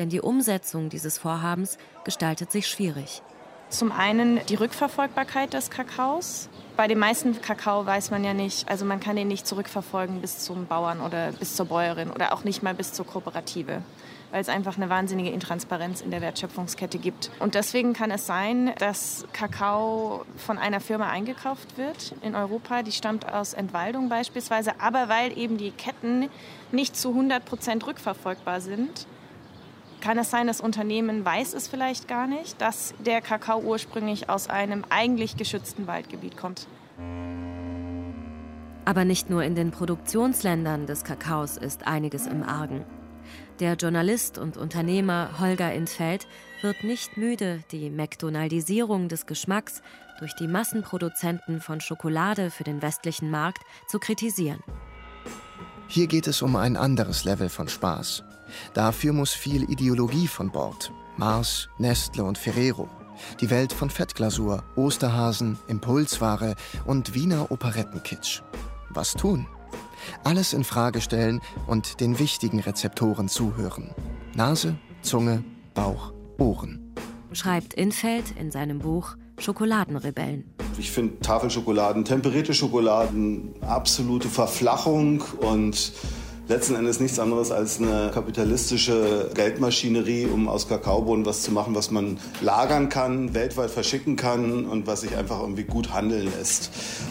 [0.00, 3.22] denn die Umsetzung dieses Vorhabens gestaltet sich schwierig.
[3.70, 6.48] Zum einen die Rückverfolgbarkeit des Kakaos.
[6.76, 10.40] Bei den meisten Kakao weiß man ja nicht, also man kann den nicht zurückverfolgen bis
[10.40, 13.82] zum Bauern oder bis zur Bäuerin oder auch nicht mal bis zur Kooperative,
[14.32, 17.30] weil es einfach eine wahnsinnige Intransparenz in der Wertschöpfungskette gibt.
[17.38, 22.92] Und deswegen kann es sein, dass Kakao von einer Firma eingekauft wird in Europa, die
[22.92, 26.28] stammt aus Entwaldung beispielsweise, aber weil eben die Ketten
[26.72, 29.06] nicht zu 100 Prozent rückverfolgbar sind,
[30.00, 34.48] kann es sein, das Unternehmen weiß es vielleicht gar nicht, dass der Kakao ursprünglich aus
[34.48, 36.66] einem eigentlich geschützten Waldgebiet kommt.
[38.84, 42.84] Aber nicht nur in den Produktionsländern des Kakaos ist einiges im Argen.
[43.60, 46.26] Der Journalist und Unternehmer Holger Intfeld
[46.62, 49.82] wird nicht müde, die McDonaldisierung des Geschmacks
[50.18, 54.60] durch die Massenproduzenten von Schokolade für den westlichen Markt zu kritisieren.
[55.88, 58.22] Hier geht es um ein anderes Level von Spaß.
[58.74, 60.92] Dafür muss viel Ideologie von Bord.
[61.16, 62.88] Mars, Nestle und Ferrero.
[63.40, 66.54] Die Welt von Fettglasur, Osterhasen, Impulsware
[66.86, 68.42] und Wiener Operettenkitsch.
[68.88, 69.46] Was tun?
[70.24, 73.94] Alles in Frage stellen und den wichtigen Rezeptoren zuhören.
[74.34, 76.94] Nase, Zunge, Bauch, Ohren.
[77.32, 80.54] Schreibt Infeld in seinem Buch Schokoladenrebellen.
[80.78, 85.92] Ich finde Tafelschokoladen, temperierte Schokoladen, absolute Verflachung und
[86.50, 91.92] letzten Endes nichts anderes als eine kapitalistische Geldmaschinerie, um aus Kakaobohnen was zu machen, was
[91.92, 96.70] man lagern kann, weltweit verschicken kann und was sich einfach irgendwie gut handeln lässt.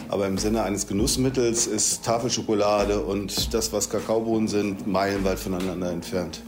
[0.09, 6.43] Aber im Sinne eines Genussmittels ist Tafelschokolade und das, was Kakaobohnen sind, meilenweit voneinander entfernt.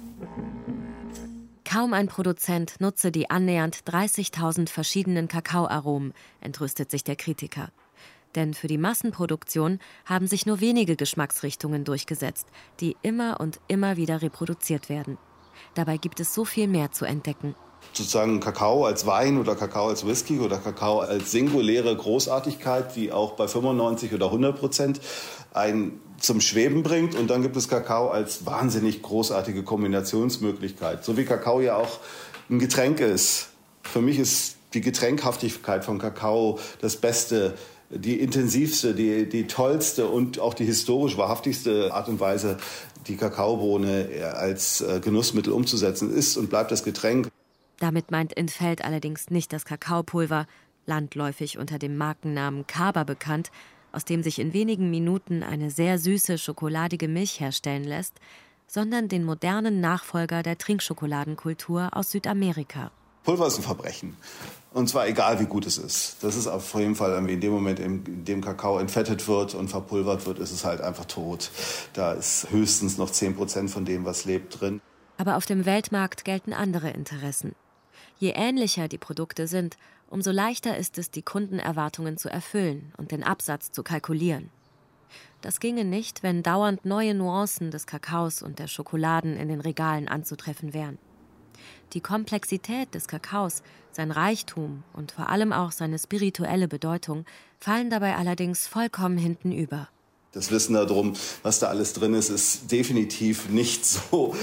[1.63, 7.69] Kaum ein Produzent nutze die annähernd 30.000 verschiedenen Kakaoaromen, entrüstet sich der Kritiker.
[8.35, 12.47] Denn für die Massenproduktion haben sich nur wenige Geschmacksrichtungen durchgesetzt,
[12.79, 15.17] die immer und immer wieder reproduziert werden.
[15.73, 17.55] Dabei gibt es so viel mehr zu entdecken
[17.93, 23.33] sozusagen Kakao als Wein oder Kakao als Whisky oder Kakao als singuläre Großartigkeit, die auch
[23.33, 25.01] bei 95 oder 100 Prozent
[25.53, 27.15] einen zum Schweben bringt.
[27.15, 31.03] Und dann gibt es Kakao als wahnsinnig großartige Kombinationsmöglichkeit.
[31.03, 31.99] So wie Kakao ja auch
[32.49, 33.49] ein Getränk ist.
[33.83, 37.55] Für mich ist die Getränkhaftigkeit von Kakao das Beste,
[37.93, 42.57] die intensivste, die, die tollste und auch die historisch wahrhaftigste Art und Weise,
[43.07, 47.29] die Kakaobohne als äh, Genussmittel umzusetzen ist und bleibt das Getränk.
[47.79, 50.45] Damit meint Infeld allerdings nicht das Kakaopulver,
[50.85, 53.51] landläufig unter dem Markennamen Kaba bekannt,
[53.91, 58.13] aus dem sich in wenigen Minuten eine sehr süße schokoladige Milch herstellen lässt,
[58.67, 62.91] sondern den modernen Nachfolger der Trinkschokoladenkultur aus Südamerika.
[63.23, 64.15] Pulver ist ein Verbrechen.
[64.73, 66.17] Und zwar egal, wie gut es ist.
[66.21, 70.25] Das ist auf jeden Fall in dem Moment, in dem Kakao entfettet wird und verpulvert
[70.25, 71.51] wird, ist es halt einfach tot.
[71.93, 74.79] Da ist höchstens noch 10 Prozent von dem, was lebt, drin.
[75.17, 77.53] Aber auf dem Weltmarkt gelten andere Interessen.
[78.17, 79.75] Je ähnlicher die Produkte sind,
[80.09, 84.51] umso leichter ist es, die Kundenerwartungen zu erfüllen und den Absatz zu kalkulieren.
[85.41, 90.07] Das ginge nicht, wenn dauernd neue Nuancen des Kakaos und der Schokoladen in den Regalen
[90.07, 90.97] anzutreffen wären.
[91.93, 97.25] Die Komplexität des Kakaos, sein Reichtum und vor allem auch seine spirituelle Bedeutung
[97.59, 99.89] fallen dabei allerdings vollkommen hinten über.
[100.33, 101.11] Das Wissen darum,
[101.43, 104.33] was da alles drin ist, ist definitiv nicht so,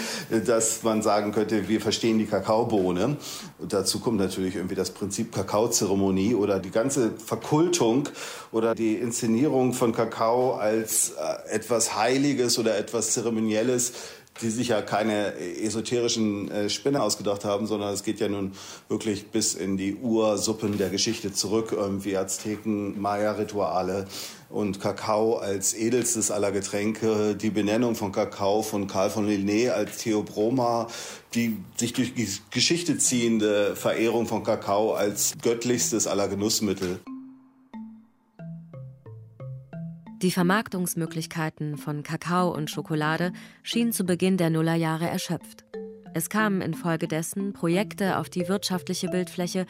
[0.45, 3.17] dass man sagen könnte, wir verstehen die Kakaobohne.
[3.59, 8.07] Und dazu kommt natürlich irgendwie das Prinzip Kakaozeremonie oder die ganze Verkultung
[8.53, 13.95] oder die Inszenierung von Kakao als äh, etwas Heiliges oder etwas Zeremonielles
[14.41, 18.53] die sich ja keine esoterischen äh, Spinne ausgedacht haben, sondern es geht ja nun
[18.89, 24.07] wirklich bis in die Ursuppen der Geschichte zurück, wie Azteken, Maya-Rituale
[24.51, 29.99] und Kakao als edelstes aller Getränke, die Benennung von Kakao von Karl von Linné als
[29.99, 30.89] Theobroma,
[31.35, 37.01] die sich durch die Geschichte ziehende Verehrung von Kakao als göttlichstes aller Genussmittel.
[40.21, 45.65] Die Vermarktungsmöglichkeiten von Kakao und Schokolade schienen zu Beginn der Nullerjahre erschöpft.
[46.13, 49.65] Es kamen infolgedessen Projekte auf die wirtschaftliche Bildfläche,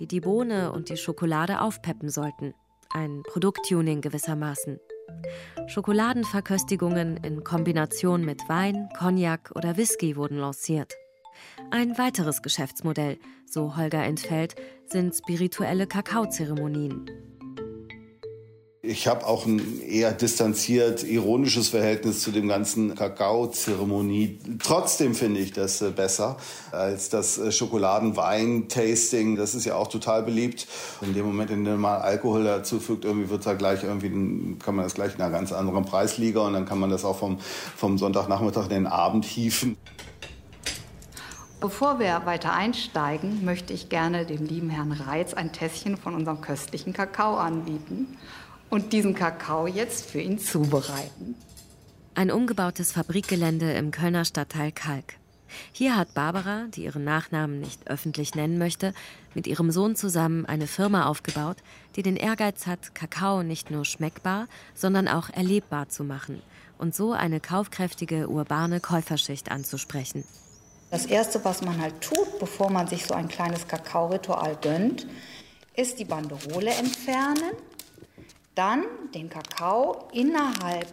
[0.00, 2.52] die die Bohne und die Schokolade aufpeppen sollten.
[2.92, 4.80] Ein Produkttuning gewissermaßen.
[5.68, 10.92] Schokoladenverköstigungen in Kombination mit Wein, Cognac oder Whisky wurden lanciert.
[11.70, 17.31] Ein weiteres Geschäftsmodell, so Holger Entfeld, sind spirituelle Kakaozeremonien.
[18.84, 24.40] Ich habe auch ein eher distanziert, ironisches Verhältnis zu dem ganzen Kakao-Zeremonie.
[24.60, 26.36] Trotzdem finde ich das äh, besser
[26.72, 29.36] als das äh, Schokoladen-Wein-Tasting.
[29.36, 30.66] Das ist ja auch total beliebt.
[31.00, 34.74] In dem Moment, in dem man Alkohol dazu fügt, irgendwie wird da gleich irgendwie, kann
[34.74, 37.38] man das gleich in einer ganz anderen Preisliga und dann kann man das auch vom,
[37.76, 39.76] vom Sonntagnachmittag in den Abend hieven.
[41.60, 46.40] Bevor wir weiter einsteigen, möchte ich gerne dem lieben Herrn Reitz ein Tässchen von unserem
[46.40, 48.18] köstlichen Kakao anbieten
[48.72, 51.34] und diesen Kakao jetzt für ihn zubereiten.
[52.14, 55.18] Ein umgebautes Fabrikgelände im Kölner Stadtteil Kalk.
[55.72, 58.94] Hier hat Barbara, die ihren Nachnamen nicht öffentlich nennen möchte,
[59.34, 61.58] mit ihrem Sohn zusammen eine Firma aufgebaut,
[61.96, 66.40] die den Ehrgeiz hat, Kakao nicht nur schmeckbar, sondern auch erlebbar zu machen
[66.78, 70.24] und so eine kaufkräftige urbane Käuferschicht anzusprechen.
[70.90, 75.06] Das Erste, was man halt tut, bevor man sich so ein kleines Kakaoritual gönnt,
[75.76, 77.52] ist die Banderole entfernen
[78.54, 78.84] dann
[79.14, 80.88] den Kakao innerhalb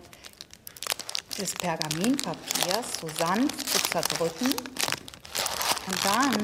[1.37, 4.53] des Pergaminpapiers so sanft zu zerdrücken.
[5.87, 6.35] Und dann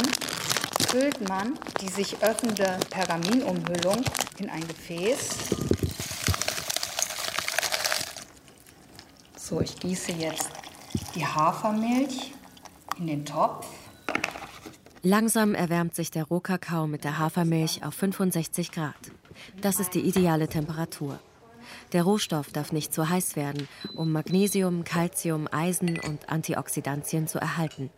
[0.88, 4.04] füllt man die sich öffnende Pergaminumhüllung
[4.40, 5.30] in ein Gefäß.
[9.38, 10.50] So, ich gieße jetzt
[11.14, 12.34] die Hafermilch
[12.98, 13.68] in den Topf.
[15.04, 18.96] Langsam erwärmt sich der Rohkakao mit der Hafermilch auf 65 Grad.
[19.62, 21.20] Das ist die ideale Temperatur.
[21.94, 27.90] Der Rohstoff darf nicht zu heiß werden, um Magnesium, Calcium, Eisen und Antioxidantien zu erhalten.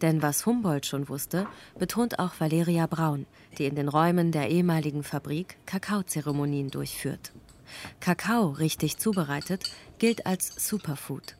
[0.00, 1.46] Denn was Humboldt schon wusste,
[1.78, 3.26] betont auch Valeria Braun,
[3.58, 7.32] die in den Räumen der ehemaligen Fabrik Kakaozeremonien durchführt.
[8.00, 11.36] Kakao richtig zubereitet gilt als Superfood.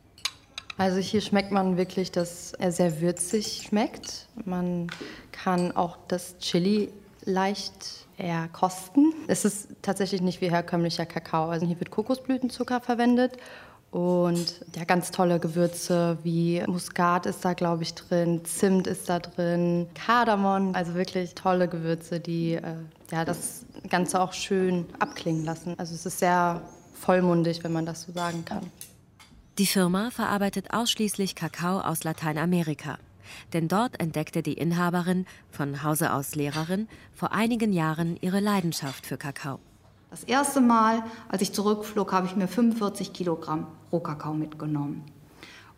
[0.79, 4.29] Also hier schmeckt man wirklich, dass er sehr würzig schmeckt.
[4.45, 4.89] Man
[5.31, 6.91] kann auch das Chili
[7.25, 9.13] leicht eher kosten.
[9.27, 11.51] Es ist tatsächlich nicht wie herkömmlicher Kakao.
[11.51, 13.37] Also hier wird Kokosblütenzucker verwendet
[13.93, 19.19] und ja, ganz tolle Gewürze wie Muskat ist da, glaube ich, drin, Zimt ist da
[19.19, 20.75] drin, Kardamom.
[20.75, 22.77] Also wirklich tolle Gewürze, die äh,
[23.11, 25.75] ja, das Ganze auch schön abklingen lassen.
[25.79, 26.63] Also es ist sehr
[26.95, 28.63] vollmundig, wenn man das so sagen kann.
[29.59, 32.97] Die Firma verarbeitet ausschließlich Kakao aus Lateinamerika.
[33.53, 39.17] Denn dort entdeckte die Inhaberin, von Hause aus Lehrerin, vor einigen Jahren ihre Leidenschaft für
[39.17, 39.59] Kakao.
[40.11, 45.05] Das erste Mal, als ich zurückflog, habe ich mir 45 Kilogramm Rohkakao mitgenommen.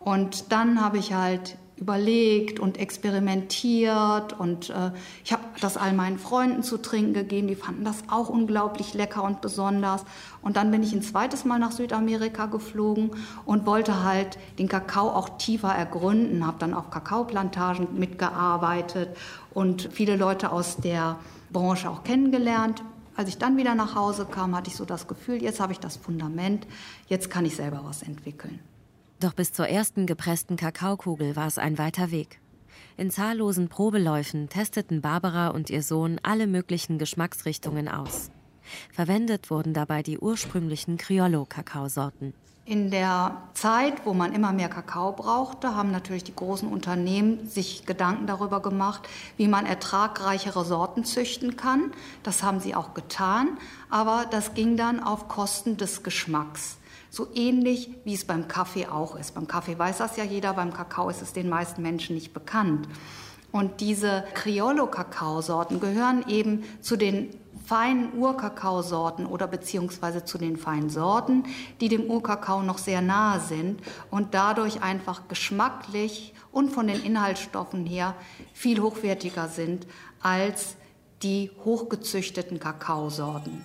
[0.01, 4.93] Und dann habe ich halt überlegt und experimentiert und äh,
[5.25, 9.25] ich habe das all meinen Freunden zu trinken gegeben, die fanden das auch unglaublich lecker
[9.25, 10.05] und besonders.
[10.41, 13.11] Und dann bin ich ein zweites Mal nach Südamerika geflogen
[13.45, 19.17] und wollte halt den Kakao auch tiefer ergründen, habe dann auf Kakaoplantagen mitgearbeitet
[19.53, 21.19] und viele Leute aus der
[21.51, 22.85] Branche auch kennengelernt.
[23.17, 25.81] Als ich dann wieder nach Hause kam, hatte ich so das Gefühl, jetzt habe ich
[25.81, 26.67] das Fundament,
[27.09, 28.61] jetzt kann ich selber was entwickeln.
[29.25, 32.43] Doch bis zur ersten gepressten Kakaokugel war es ein weiter Weg.
[32.99, 38.31] In zahllosen Probeläufen testeten Barbara und ihr Sohn alle möglichen Geschmacksrichtungen aus.
[38.93, 42.35] Verwendet wurden dabei die ursprünglichen Criollo-Kakaosorten.
[42.67, 47.87] In der Zeit, wo man immer mehr Kakao brauchte, haben natürlich die großen Unternehmen sich
[47.87, 49.09] Gedanken darüber gemacht,
[49.39, 51.93] wie man ertragreichere Sorten züchten kann.
[52.25, 53.57] Das haben sie auch getan,
[53.89, 56.77] aber das ging dann auf Kosten des Geschmacks.
[57.15, 59.37] So ähnlich wie es beim Kaffee auch ist.
[59.37, 62.89] Beim Kaffee weiß das ja jeder, beim Kakao ist es den meisten Menschen nicht bekannt.
[63.53, 67.31] Und diese Criollo-Kakaosorten gehören eben zu den
[67.65, 71.45] feinen Urkakaosorten oder beziehungsweise zu den feinen Sorten,
[71.81, 77.87] die dem Urkakao noch sehr nahe sind und dadurch einfach geschmacklich und von den Inhaltsstoffen
[77.87, 78.17] her
[78.55, 79.87] viel hochwertiger sind
[80.21, 80.75] als
[81.23, 83.65] die hochgezüchteten Kakaosorten.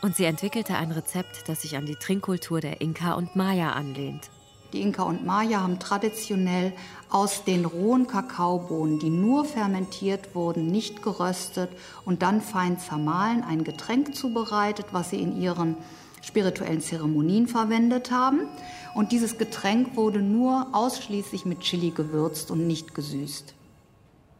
[0.00, 4.30] Und sie entwickelte ein Rezept, das sich an die Trinkkultur der Inka und Maya anlehnt.
[4.72, 6.72] Die Inka und Maya haben traditionell
[7.10, 11.70] aus den rohen Kakaobohnen, die nur fermentiert wurden, nicht geröstet
[12.04, 15.76] und dann fein zermahlen, ein Getränk zubereitet, was sie in ihren
[16.22, 18.40] spirituellen Zeremonien verwendet haben.
[18.94, 23.54] Und dieses Getränk wurde nur ausschließlich mit Chili gewürzt und nicht gesüßt.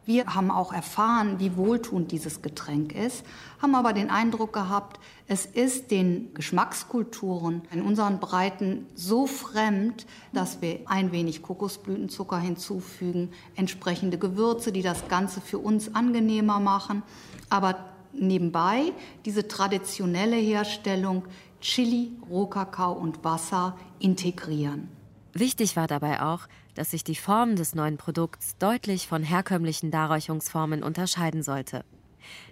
[0.05, 3.23] Wir haben auch erfahren, wie wohltuend dieses Getränk ist,
[3.61, 4.99] haben aber den Eindruck gehabt,
[5.31, 13.29] es ist den Geschmackskulturen in unseren Breiten so fremd, dass wir ein wenig Kokosblütenzucker hinzufügen,
[13.55, 17.03] entsprechende Gewürze, die das Ganze für uns angenehmer machen,
[17.47, 17.75] aber
[18.11, 18.91] nebenbei
[19.23, 21.25] diese traditionelle Herstellung
[21.61, 24.87] Chili, Rohkakao und Wasser integrieren.
[25.33, 30.81] Wichtig war dabei auch, dass sich die Form des neuen Produkts deutlich von herkömmlichen Darreichungsformen
[30.81, 31.85] unterscheiden sollte.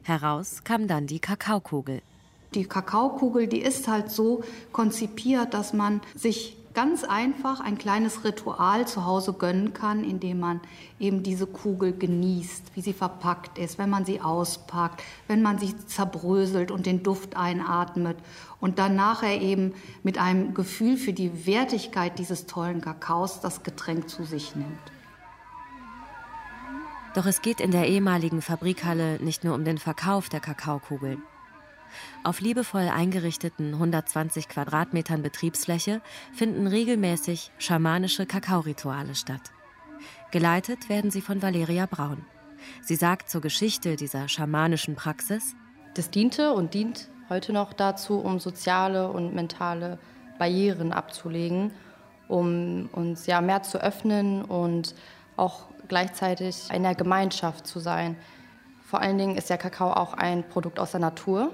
[0.03, 2.03] Heraus kam dann die Kakaokugel.
[2.53, 8.87] Die Kakaokugel, die ist halt so konzipiert, dass man sich ganz einfach ein kleines Ritual
[8.87, 10.61] zu Hause gönnen kann, indem man
[10.99, 15.75] eben diese Kugel genießt, wie sie verpackt ist, wenn man sie auspackt, wenn man sie
[15.87, 18.15] zerbröselt und den Duft einatmet
[18.59, 19.73] und dann nachher eben
[20.03, 24.77] mit einem Gefühl für die Wertigkeit dieses tollen Kakaos das Getränk zu sich nimmt.
[27.15, 31.23] Doch es geht in der ehemaligen Fabrikhalle nicht nur um den Verkauf der Kakaokugeln.
[32.23, 36.01] Auf liebevoll eingerichteten 120 Quadratmetern Betriebsfläche
[36.33, 39.51] finden regelmäßig schamanische Kakaorituale statt.
[40.31, 42.25] Geleitet werden sie von Valeria Braun.
[42.81, 45.55] Sie sagt zur Geschichte dieser schamanischen Praxis:
[45.93, 49.99] Das diente und dient heute noch dazu, um soziale und mentale
[50.37, 51.71] Barrieren abzulegen,
[52.27, 54.95] um uns ja mehr zu öffnen und
[55.35, 58.17] auch gleichzeitig in der Gemeinschaft zu sein.
[58.83, 61.51] Vor allen Dingen ist der Kakao auch ein Produkt aus der Natur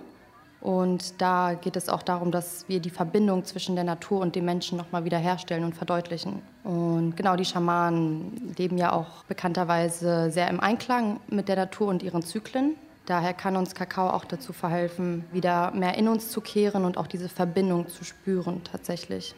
[0.64, 4.46] und da geht es auch darum, dass wir die Verbindung zwischen der Natur und dem
[4.46, 6.42] Menschen nochmal wieder herstellen und verdeutlichen.
[6.64, 12.02] Und genau, die Schamanen leben ja auch bekannterweise sehr im Einklang mit der Natur und
[12.02, 12.78] ihren Zyklen.
[13.06, 17.08] Daher kann uns Kakao auch dazu verhelfen, wieder mehr in uns zu kehren und auch
[17.08, 19.36] diese Verbindung zu spüren tatsächlich.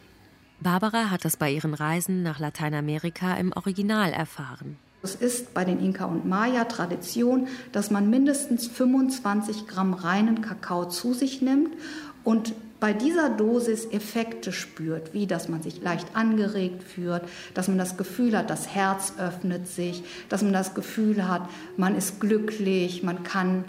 [0.59, 4.77] Barbara hat es bei ihren Reisen nach Lateinamerika im Original erfahren.
[5.05, 10.85] Es ist bei den Inka und Maya Tradition, dass man mindestens 25 Gramm reinen Kakao
[10.85, 11.71] zu sich nimmt
[12.23, 17.21] und bei dieser Dosis Effekte spürt, wie dass man sich leicht angeregt fühlt,
[17.53, 21.47] dass man das Gefühl hat, das Herz öffnet sich, dass man das Gefühl hat,
[21.77, 23.63] man ist glücklich, man kann,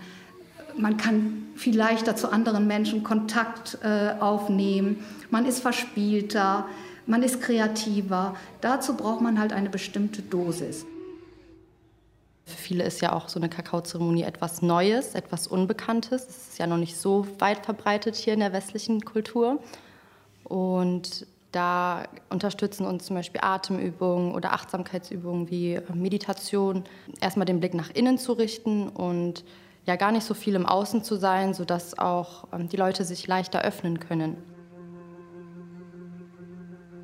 [0.76, 6.66] man kann viel leichter zu anderen Menschen Kontakt äh, aufnehmen, man ist verspielter,
[7.07, 8.34] man ist kreativer.
[8.61, 10.84] Dazu braucht man halt eine bestimmte Dosis.
[12.47, 16.28] Für viele ist ja auch so eine Kakaozeremonie etwas Neues, etwas Unbekanntes.
[16.28, 19.61] Es ist ja noch nicht so weit verbreitet hier in der westlichen Kultur.
[20.44, 26.84] Und da unterstützen uns zum Beispiel Atemübungen oder Achtsamkeitsübungen wie Meditation,
[27.20, 29.44] erstmal den Blick nach innen zu richten und
[29.84, 33.26] ja gar nicht so viel im Außen zu sein, sodass auch ähm, die Leute sich
[33.26, 34.36] leichter öffnen können.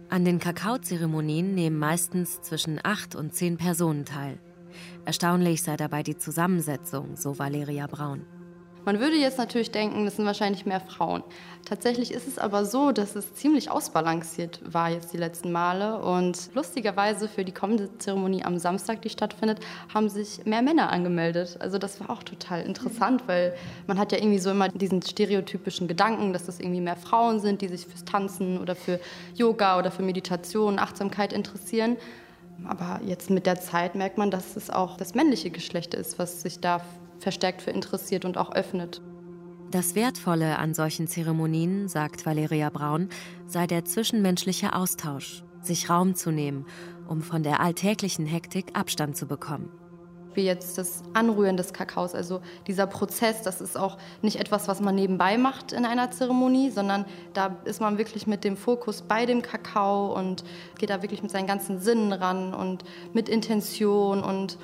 [0.08, 4.38] An den Kakaozeremonien nehmen meistens zwischen acht und zehn Personen teil.
[5.04, 8.24] Erstaunlich sei dabei die Zusammensetzung, so Valeria Braun.
[8.84, 11.22] Man würde jetzt natürlich denken, das sind wahrscheinlich mehr Frauen.
[11.64, 16.00] Tatsächlich ist es aber so, dass es ziemlich ausbalanciert war jetzt die letzten Male.
[16.00, 19.60] Und lustigerweise für die kommende Zeremonie am Samstag, die stattfindet,
[19.94, 21.58] haben sich mehr Männer angemeldet.
[21.60, 23.54] Also das war auch total interessant, weil
[23.86, 27.60] man hat ja irgendwie so immer diesen stereotypischen Gedanken, dass das irgendwie mehr Frauen sind,
[27.60, 28.98] die sich fürs Tanzen oder für
[29.34, 31.96] Yoga oder für Meditation, Achtsamkeit interessieren.
[32.66, 36.42] Aber jetzt mit der Zeit merkt man, dass es auch das männliche Geschlecht ist, was
[36.42, 36.80] sich da
[37.18, 39.00] verstärkt für interessiert und auch öffnet.
[39.70, 43.08] Das Wertvolle an solchen Zeremonien, sagt Valeria Braun,
[43.46, 46.66] sei der zwischenmenschliche Austausch, sich Raum zu nehmen,
[47.08, 49.70] um von der alltäglichen Hektik Abstand zu bekommen
[50.34, 52.14] wie jetzt das Anrühren des Kakaos.
[52.14, 56.70] Also dieser Prozess, das ist auch nicht etwas, was man nebenbei macht in einer Zeremonie,
[56.70, 57.04] sondern
[57.34, 60.44] da ist man wirklich mit dem Fokus bei dem Kakao und
[60.78, 64.58] geht da wirklich mit seinen ganzen Sinnen ran und mit Intention und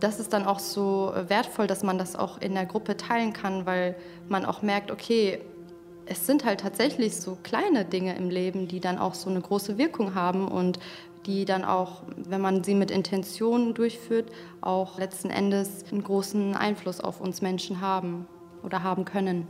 [0.00, 3.64] das ist dann auch so wertvoll, dass man das auch in der Gruppe teilen kann,
[3.64, 3.96] weil
[4.28, 5.40] man auch merkt, okay,
[6.06, 9.76] es sind halt tatsächlich so kleine Dinge im Leben, die dann auch so eine große
[9.76, 10.78] Wirkung haben und
[11.26, 14.30] die dann auch, wenn man sie mit Intention durchführt,
[14.60, 18.26] auch letzten Endes einen großen Einfluss auf uns Menschen haben
[18.62, 19.48] oder haben können.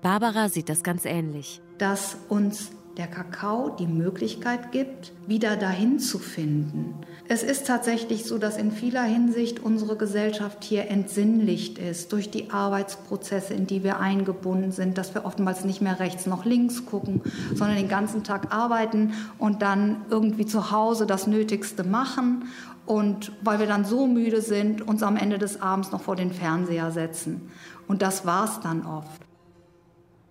[0.00, 1.60] Barbara sieht das ganz ähnlich.
[1.78, 6.94] Dass uns der Kakao die Möglichkeit gibt, wieder dahin zu finden.
[7.28, 12.50] Es ist tatsächlich so, dass in vieler Hinsicht unsere Gesellschaft hier entsinnlicht ist durch die
[12.50, 17.22] Arbeitsprozesse, in die wir eingebunden sind, dass wir oftmals nicht mehr rechts noch links gucken,
[17.54, 22.44] sondern den ganzen Tag arbeiten und dann irgendwie zu Hause das Nötigste machen
[22.84, 26.32] und weil wir dann so müde sind, uns am Ende des Abends noch vor den
[26.32, 27.50] Fernseher setzen.
[27.88, 29.21] Und das war es dann oft.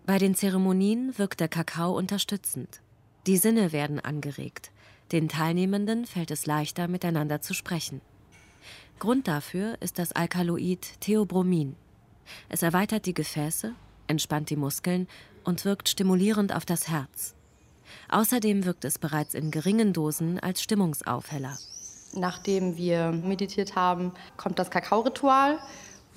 [0.05, 2.81] Bei den Zeremonien wirkt der Kakao unterstützend.
[3.27, 4.71] Die Sinne werden angeregt.
[5.11, 8.01] Den Teilnehmenden fällt es leichter, miteinander zu sprechen.
[8.99, 11.75] Grund dafür ist das Alkaloid Theobromin.
[12.49, 13.73] Es erweitert die Gefäße,
[14.07, 15.07] entspannt die Muskeln
[15.43, 17.35] und wirkt stimulierend auf das Herz.
[18.09, 21.57] Außerdem wirkt es bereits in geringen Dosen als Stimmungsaufheller.
[22.13, 25.59] Nachdem wir meditiert haben, kommt das Kakaoritual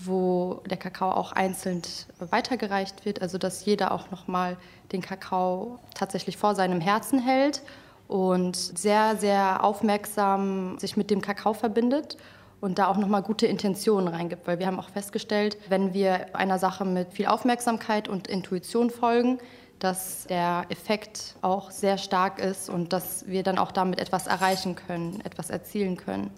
[0.07, 1.83] wo der Kakao auch einzeln
[2.19, 4.57] weitergereicht wird, also dass jeder auch nochmal
[4.93, 7.63] den Kakao tatsächlich vor seinem Herzen hält
[8.09, 12.17] und sehr, sehr aufmerksam sich mit dem Kakao verbindet
[12.61, 16.59] und da auch nochmal gute Intentionen reingibt, weil wir haben auch festgestellt, wenn wir einer
[16.59, 19.39] Sache mit viel Aufmerksamkeit und Intuition folgen,
[19.79, 24.77] dass der Effekt auch sehr stark ist und dass wir dann auch damit etwas erreichen
[24.77, 26.31] können, etwas erzielen können.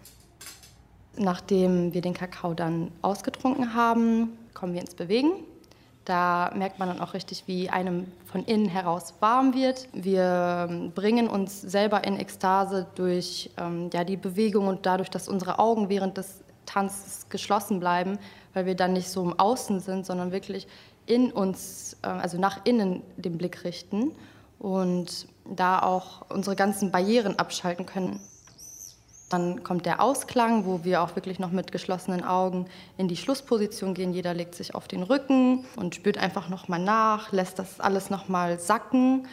[1.18, 5.32] Nachdem wir den Kakao dann ausgetrunken haben, kommen wir ins Bewegen.
[6.04, 9.88] Da merkt man dann auch richtig, wie einem von innen heraus warm wird.
[9.92, 15.26] Wir ähm, bringen uns selber in Ekstase durch ähm, ja, die Bewegung und dadurch, dass
[15.26, 18.18] unsere Augen während des Tanzes geschlossen bleiben,
[18.54, 20.68] weil wir dann nicht so im Außen sind, sondern wirklich
[21.06, 24.12] in uns, äh, also nach innen den Blick richten
[24.60, 28.20] und da auch unsere ganzen Barrieren abschalten können.
[29.28, 32.66] Dann kommt der Ausklang, wo wir auch wirklich noch mit geschlossenen Augen
[32.96, 34.12] in die Schlussposition gehen.
[34.12, 38.08] Jeder legt sich auf den Rücken und spürt einfach noch mal nach, lässt das alles
[38.08, 39.26] noch mal sacken.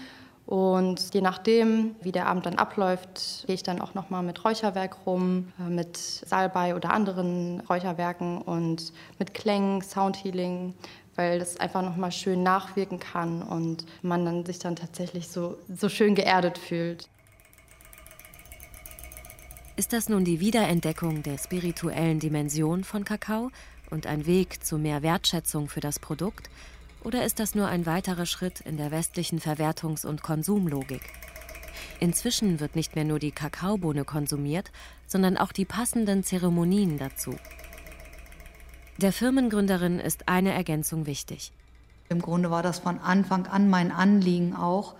[0.46, 4.44] Und je nachdem, wie der Abend dann abläuft, gehe ich dann auch noch mal mit
[4.44, 10.74] Räucherwerk rum, äh, mit Salbei oder anderen Räucherwerken und mit Klängen, Soundhealing,
[11.16, 15.58] weil das einfach noch mal schön nachwirken kann und man dann sich dann tatsächlich so,
[15.74, 17.08] so schön geerdet fühlt.
[19.76, 23.50] Ist das nun die Wiederentdeckung der spirituellen Dimension von Kakao
[23.90, 26.52] und ein Weg zu mehr Wertschätzung für das Produkt?
[27.04, 31.02] Oder ist das nur ein weiterer Schritt in der westlichen Verwertungs- und Konsumlogik?
[32.00, 34.72] Inzwischen wird nicht mehr nur die Kakaobohne konsumiert,
[35.08, 37.36] sondern auch die passenden Zeremonien dazu.
[38.98, 41.52] Der Firmengründerin ist eine Ergänzung wichtig.
[42.10, 44.94] Im Grunde war das von Anfang an mein Anliegen auch,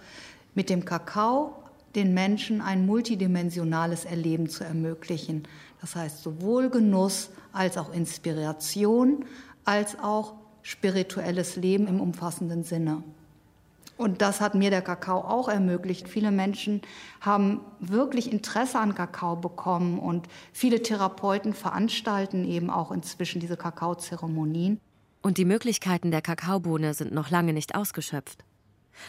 [0.56, 1.63] mit dem Kakao
[1.96, 5.44] den Menschen ein multidimensionales Erleben zu ermöglichen.
[5.82, 9.26] Das heißt sowohl Genuss als auch Inspiration,
[9.66, 13.04] als auch spirituelles Leben im umfassenden Sinne.
[13.96, 16.10] Und das hat mir der Kakao auch ermöglicht.
[16.10, 16.82] Viele Menschen
[17.22, 24.80] haben wirklich Interesse an Kakao bekommen und viele Therapeuten veranstalten eben auch inzwischen diese Kakaozeremonien.
[25.22, 28.44] Und die Möglichkeiten der Kakaobohne sind noch lange nicht ausgeschöpft.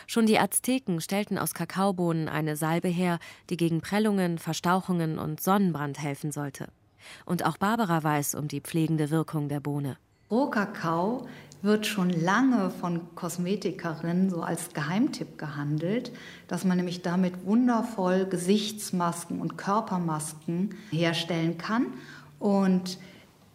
[0.06, 3.18] Schon die Azteken stellten aus Kakaobohnen eine Salbe her,
[3.50, 6.68] die gegen Prellungen, Verstauchungen und Sonnenbrand helfen sollte.
[7.24, 9.96] Und auch Barbara weiß um die pflegende Wirkung der Bohne.
[10.30, 11.26] Rohkakao
[11.62, 16.12] wird schon lange von Kosmetikerinnen so als Geheimtipp gehandelt,
[16.46, 21.86] dass man nämlich damit wundervoll Gesichtsmasken und Körpermasken herstellen kann.
[22.38, 22.98] Und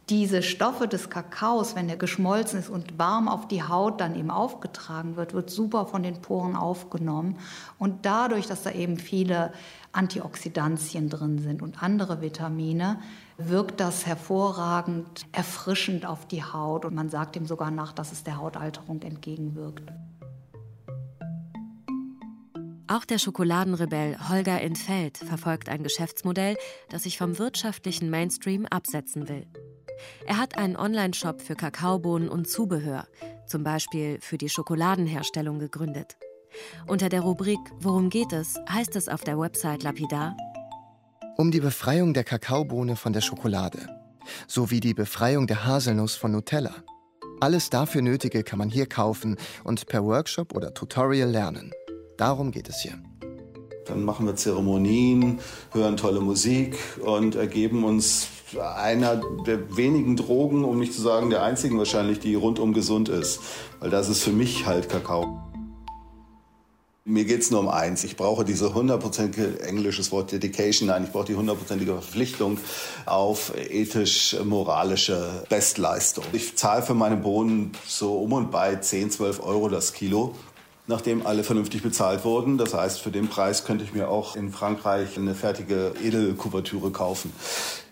[0.10, 4.32] diese Stoffe des Kakaos, wenn er geschmolzen ist und warm auf die Haut dann eben
[4.32, 7.38] aufgetragen wird, wird super von den Poren aufgenommen.
[7.78, 9.54] Und dadurch, dass da eben viele
[9.92, 13.00] Antioxidantien drin sind und andere Vitamine,
[13.38, 16.86] wirkt das hervorragend erfrischend auf die Haut.
[16.86, 19.92] Und man sagt ihm sogar nach, dass es der Hautalterung entgegenwirkt.
[22.88, 26.58] Auch der Schokoladenrebell Holger Entfeld verfolgt ein Geschäftsmodell,
[26.90, 29.46] das sich vom wirtschaftlichen Mainstream absetzen will.
[30.26, 33.08] Er hat einen Online-Shop für Kakaobohnen und Zubehör,
[33.46, 36.18] zum Beispiel für die Schokoladenherstellung, gegründet.
[36.88, 40.36] Unter der Rubrik Worum geht es heißt es auf der Website Lapidar
[41.38, 44.00] Um die Befreiung der Kakaobohne von der Schokolade
[44.48, 46.76] sowie die Befreiung der Haselnuss von Nutella.
[47.40, 51.72] Alles dafür Nötige kann man hier kaufen und per Workshop oder Tutorial lernen.
[52.18, 53.02] Darum geht es hier.
[53.86, 55.40] Dann machen wir Zeremonien,
[55.72, 58.28] hören tolle Musik und ergeben uns
[58.58, 63.40] einer der wenigen Drogen, um nicht zu sagen der einzigen wahrscheinlich, die rundum gesund ist.
[63.80, 65.40] Weil das ist für mich halt Kakao.
[67.06, 68.04] Mir geht es nur um eins.
[68.04, 70.90] Ich brauche diese hundertprozentige englisches Wort Dedication.
[70.90, 72.60] Nein, ich brauche die hundertprozentige Verpflichtung
[73.08, 76.24] auf ethisch-moralische Bestleistung.
[76.34, 80.36] Ich zahle für meine Bohnen so um und bei 10, 12 Euro das Kilo
[80.86, 82.58] nachdem alle vernünftig bezahlt wurden.
[82.58, 87.32] Das heißt, für den Preis könnte ich mir auch in Frankreich eine fertige Edelkuvertüre kaufen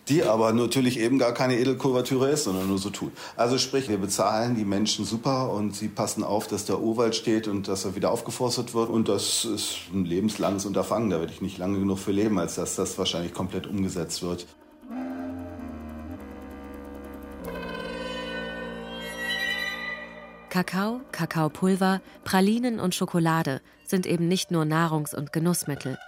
[0.08, 3.12] die aber natürlich eben gar keine Edelkuvertüre ist, sondern nur so tut.
[3.36, 7.48] Also sprich, wir bezahlen die Menschen super und sie passen auf, dass der Urwald steht
[7.48, 8.88] und dass er wieder aufgeforstet wird.
[8.90, 11.10] Und das ist ein lebenslanges Unterfangen.
[11.10, 14.46] Da werde ich nicht lange genug für leben, als dass das wahrscheinlich komplett umgesetzt wird.
[20.48, 25.98] Kakao, Kakaopulver, Pralinen und Schokolade sind eben nicht nur Nahrungs- und Genussmittel,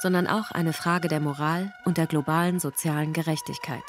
[0.00, 3.82] sondern auch eine Frage der Moral und der globalen sozialen Gerechtigkeit.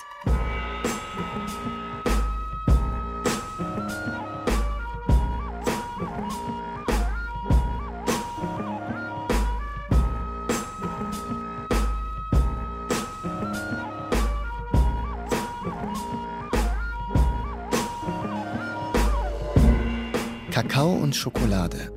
[20.57, 21.93] Kakao und Schokolade.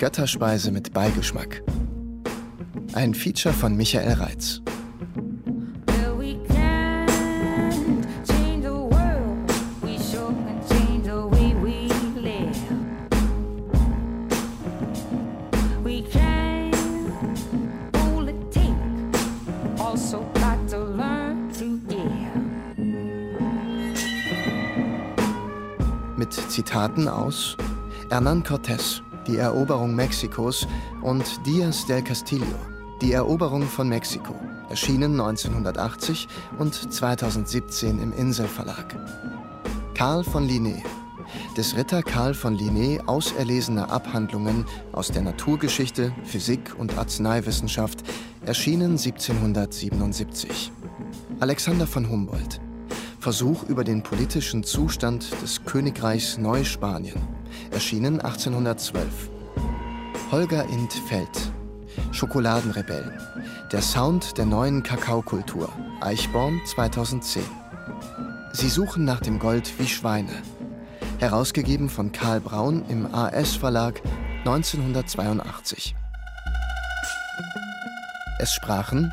[0.00, 1.62] Götterspeise mit Beigeschmack.
[2.92, 4.60] Ein Feature von Michael Reitz.
[26.16, 27.56] Mit Zitaten aus
[28.08, 30.66] Hernán Cortés, die Eroberung Mexikos
[31.02, 32.46] und Díaz del Castillo,
[33.00, 34.34] die Eroberung von Mexiko,
[34.70, 36.28] erschienen 1980
[36.58, 38.96] und 2017 im Inselverlag.
[39.94, 40.82] Karl von Linné,
[41.56, 48.02] des Ritter Karl von Linné auserlesene Abhandlungen aus der Naturgeschichte, Physik und Arzneiwissenschaft,
[48.44, 50.72] erschienen 1777.
[51.40, 52.60] Alexander von Humboldt,
[53.20, 57.20] Versuch über den politischen Zustand des Königreichs Neuspanien,
[57.70, 59.30] erschienen 1812.
[60.30, 61.52] Holger Int Feld,
[62.16, 63.12] Schokoladenrebellen.
[63.70, 65.70] Der Sound der neuen Kakaokultur.
[66.00, 67.42] Eichborn 2010.
[68.52, 70.32] Sie suchen nach dem Gold wie Schweine.
[71.18, 74.00] Herausgegeben von Karl Braun im AS Verlag
[74.46, 75.94] 1982.
[78.38, 79.12] Es sprachen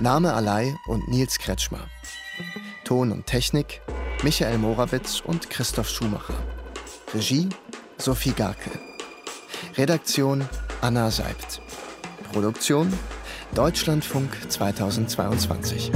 [0.00, 1.86] Name Alei und Nils Kretschmer.
[2.82, 3.80] Ton und Technik
[4.24, 6.34] Michael Morawitz und Christoph Schumacher.
[7.14, 7.48] Regie
[7.96, 8.70] Sophie Garke.
[9.76, 10.48] Redaktion
[10.80, 11.63] Anna Seibt.
[12.34, 12.92] Produktion
[13.54, 15.92] Deutschlandfunk 2022